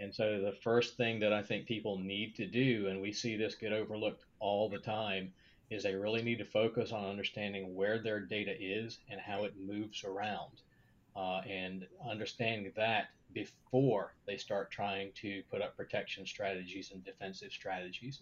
And 0.00 0.14
so 0.14 0.40
the 0.40 0.56
first 0.62 0.96
thing 0.96 1.20
that 1.20 1.32
I 1.32 1.42
think 1.42 1.66
people 1.66 1.98
need 1.98 2.34
to 2.36 2.46
do, 2.46 2.88
and 2.88 3.00
we 3.00 3.12
see 3.12 3.36
this 3.36 3.54
get 3.54 3.72
overlooked 3.72 4.24
all 4.40 4.68
the 4.68 4.78
time, 4.78 5.32
is 5.70 5.82
they 5.82 5.94
really 5.94 6.22
need 6.22 6.38
to 6.38 6.44
focus 6.44 6.92
on 6.92 7.04
understanding 7.04 7.74
where 7.74 7.98
their 7.98 8.20
data 8.20 8.54
is 8.60 8.98
and 9.10 9.20
how 9.20 9.44
it 9.44 9.54
moves 9.58 10.04
around. 10.04 10.62
Uh, 11.16 11.40
and 11.48 11.86
understanding 12.08 12.72
that 12.74 13.10
before 13.32 14.14
they 14.26 14.36
start 14.36 14.70
trying 14.70 15.10
to 15.14 15.42
put 15.50 15.62
up 15.62 15.76
protection 15.76 16.26
strategies 16.26 16.90
and 16.92 17.04
defensive 17.04 17.52
strategies. 17.52 18.20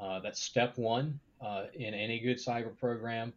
Uh, 0.00 0.20
that's 0.20 0.40
step 0.40 0.76
one 0.78 1.18
uh, 1.40 1.64
in 1.74 1.94
any 1.94 2.20
good 2.20 2.36
cyber 2.36 2.76
program. 2.78 3.32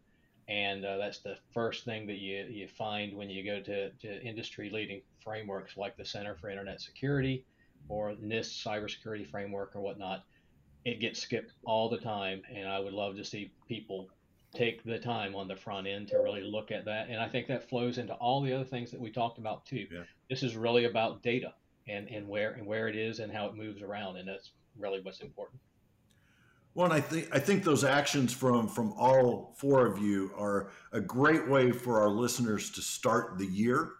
And 0.48 0.84
uh, 0.84 0.96
that's 0.98 1.18
the 1.18 1.36
first 1.54 1.84
thing 1.84 2.06
that 2.08 2.18
you, 2.18 2.44
you 2.50 2.68
find 2.68 3.16
when 3.16 3.30
you 3.30 3.44
go 3.44 3.60
to, 3.60 3.90
to 3.90 4.22
industry 4.22 4.70
leading 4.70 5.00
frameworks 5.22 5.76
like 5.76 5.96
the 5.96 6.04
Center 6.04 6.34
for 6.34 6.50
Internet 6.50 6.80
Security 6.80 7.44
or 7.88 8.12
NIST 8.12 8.64
cybersecurity 8.64 9.26
framework 9.26 9.74
or 9.74 9.80
whatnot. 9.80 10.24
It 10.84 11.00
gets 11.00 11.20
skipped 11.20 11.52
all 11.64 11.88
the 11.88 11.98
time, 11.98 12.42
and 12.54 12.68
I 12.68 12.80
would 12.80 12.92
love 12.92 13.16
to 13.16 13.24
see 13.24 13.52
people 13.68 14.08
take 14.54 14.84
the 14.84 14.98
time 14.98 15.34
on 15.34 15.48
the 15.48 15.56
front 15.56 15.86
end 15.86 16.08
to 16.08 16.18
really 16.18 16.42
look 16.42 16.70
at 16.70 16.84
that. 16.84 17.08
And 17.08 17.18
I 17.18 17.28
think 17.28 17.46
that 17.46 17.68
flows 17.68 17.98
into 17.98 18.12
all 18.14 18.42
the 18.42 18.52
other 18.52 18.64
things 18.64 18.90
that 18.90 19.00
we 19.00 19.10
talked 19.10 19.38
about 19.38 19.64
too. 19.64 19.86
Yeah. 19.90 20.02
This 20.28 20.42
is 20.42 20.56
really 20.56 20.84
about 20.84 21.22
data 21.22 21.54
and, 21.88 22.08
and 22.08 22.28
where 22.28 22.52
and 22.52 22.66
where 22.66 22.88
it 22.88 22.96
is 22.96 23.18
and 23.18 23.32
how 23.32 23.46
it 23.46 23.54
moves 23.54 23.82
around, 23.82 24.16
and 24.16 24.28
that's 24.28 24.50
really 24.78 25.00
what's 25.00 25.20
important. 25.20 25.60
Well, 26.74 26.86
and 26.86 26.94
I 26.94 27.00
think 27.00 27.28
I 27.32 27.38
think 27.38 27.64
those 27.64 27.84
actions 27.84 28.32
from 28.32 28.68
from 28.68 28.92
all 28.94 29.54
four 29.58 29.86
of 29.86 29.98
you 29.98 30.32
are 30.36 30.70
a 30.92 31.00
great 31.00 31.48
way 31.48 31.70
for 31.70 32.00
our 32.00 32.08
listeners 32.08 32.70
to 32.70 32.82
start 32.82 33.38
the 33.38 33.46
year. 33.46 33.92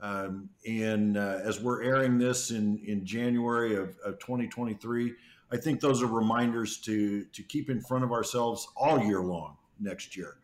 Um, 0.00 0.50
and 0.66 1.16
uh, 1.16 1.40
as 1.42 1.60
we're 1.60 1.82
airing 1.82 2.18
this 2.18 2.50
in 2.50 2.78
in 2.86 3.04
January 3.06 3.76
of, 3.76 3.96
of 4.04 4.18
2023, 4.18 5.14
I 5.50 5.56
think 5.56 5.80
those 5.80 6.02
are 6.02 6.06
reminders 6.06 6.78
to 6.82 7.24
to 7.24 7.42
keep 7.42 7.70
in 7.70 7.80
front 7.80 8.04
of 8.04 8.12
ourselves 8.12 8.68
all 8.76 9.02
year 9.02 9.20
long 9.20 9.56
next 9.80 10.16
year. 10.16 10.36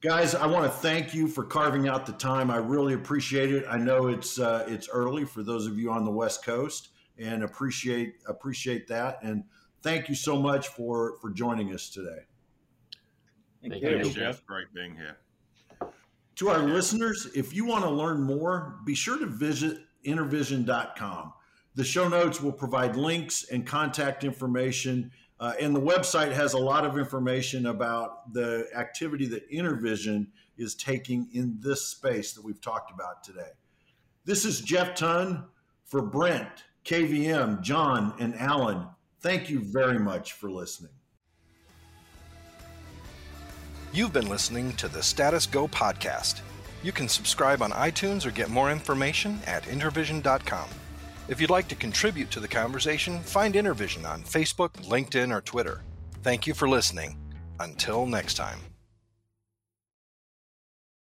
Guys, 0.00 0.34
I 0.34 0.46
want 0.46 0.64
to 0.64 0.70
thank 0.70 1.12
you 1.12 1.28
for 1.28 1.44
carving 1.44 1.86
out 1.86 2.06
the 2.06 2.12
time. 2.12 2.50
I 2.50 2.56
really 2.56 2.94
appreciate 2.94 3.52
it. 3.52 3.66
I 3.68 3.76
know 3.76 4.08
it's 4.08 4.38
uh, 4.38 4.64
it's 4.66 4.88
early 4.88 5.24
for 5.24 5.42
those 5.42 5.66
of 5.66 5.78
you 5.78 5.92
on 5.92 6.04
the 6.04 6.10
West 6.10 6.44
Coast, 6.44 6.88
and 7.18 7.44
appreciate 7.44 8.14
appreciate 8.26 8.88
that. 8.88 9.22
And 9.22 9.44
thank 9.82 10.08
you 10.08 10.14
so 10.14 10.40
much 10.40 10.68
for 10.68 11.18
for 11.20 11.30
joining 11.30 11.72
us 11.74 11.90
today. 11.90 12.24
Thank, 13.60 13.74
thank 13.74 13.84
you, 13.84 13.98
you, 13.98 14.10
Jeff. 14.10 14.44
Great 14.46 14.72
being 14.72 14.96
here. 14.96 15.18
To 16.40 16.48
our 16.48 16.62
listeners, 16.62 17.28
if 17.34 17.54
you 17.54 17.66
want 17.66 17.84
to 17.84 17.90
learn 17.90 18.22
more, 18.22 18.76
be 18.86 18.94
sure 18.94 19.18
to 19.18 19.26
visit 19.26 19.78
intervision.com. 20.06 21.34
The 21.74 21.84
show 21.84 22.08
notes 22.08 22.40
will 22.40 22.52
provide 22.52 22.96
links 22.96 23.44
and 23.50 23.66
contact 23.66 24.24
information 24.24 25.12
uh, 25.40 25.54
and 25.58 25.74
the 25.74 25.80
website 25.80 26.32
has 26.32 26.52
a 26.52 26.58
lot 26.58 26.84
of 26.84 26.98
information 26.98 27.66
about 27.66 28.32
the 28.34 28.66
activity 28.76 29.26
that 29.26 29.50
Intervision 29.50 30.26
is 30.58 30.74
taking 30.74 31.28
in 31.32 31.58
this 31.60 31.86
space 31.86 32.34
that 32.34 32.44
we've 32.44 32.60
talked 32.60 32.90
about 32.90 33.24
today. 33.24 33.48
This 34.26 34.44
is 34.44 34.60
Jeff 34.60 34.94
Tunn 34.94 35.44
for 35.86 36.02
Brent, 36.02 36.64
KVM, 36.84 37.62
John, 37.62 38.14
and 38.18 38.34
Alan. 38.34 38.86
Thank 39.20 39.48
you 39.48 39.60
very 39.60 39.98
much 39.98 40.34
for 40.34 40.50
listening. 40.50 40.92
You've 43.92 44.12
been 44.12 44.28
listening 44.28 44.72
to 44.74 44.86
the 44.86 45.02
Status 45.02 45.46
Go 45.46 45.66
podcast. 45.66 46.42
You 46.84 46.92
can 46.92 47.08
subscribe 47.08 47.60
on 47.60 47.72
iTunes 47.72 48.24
or 48.24 48.30
get 48.30 48.48
more 48.48 48.70
information 48.70 49.40
at 49.46 49.64
intervision.com. 49.64 50.68
If 51.26 51.40
you'd 51.40 51.50
like 51.50 51.66
to 51.68 51.74
contribute 51.74 52.30
to 52.30 52.40
the 52.40 52.46
conversation, 52.48 53.20
find 53.20 53.54
Intervision 53.54 54.08
on 54.08 54.22
Facebook, 54.22 54.72
LinkedIn, 54.88 55.34
or 55.34 55.40
Twitter. 55.40 55.82
Thank 56.22 56.46
you 56.46 56.54
for 56.54 56.68
listening. 56.68 57.16
Until 57.58 58.06
next 58.06 58.34
time. 58.34 58.69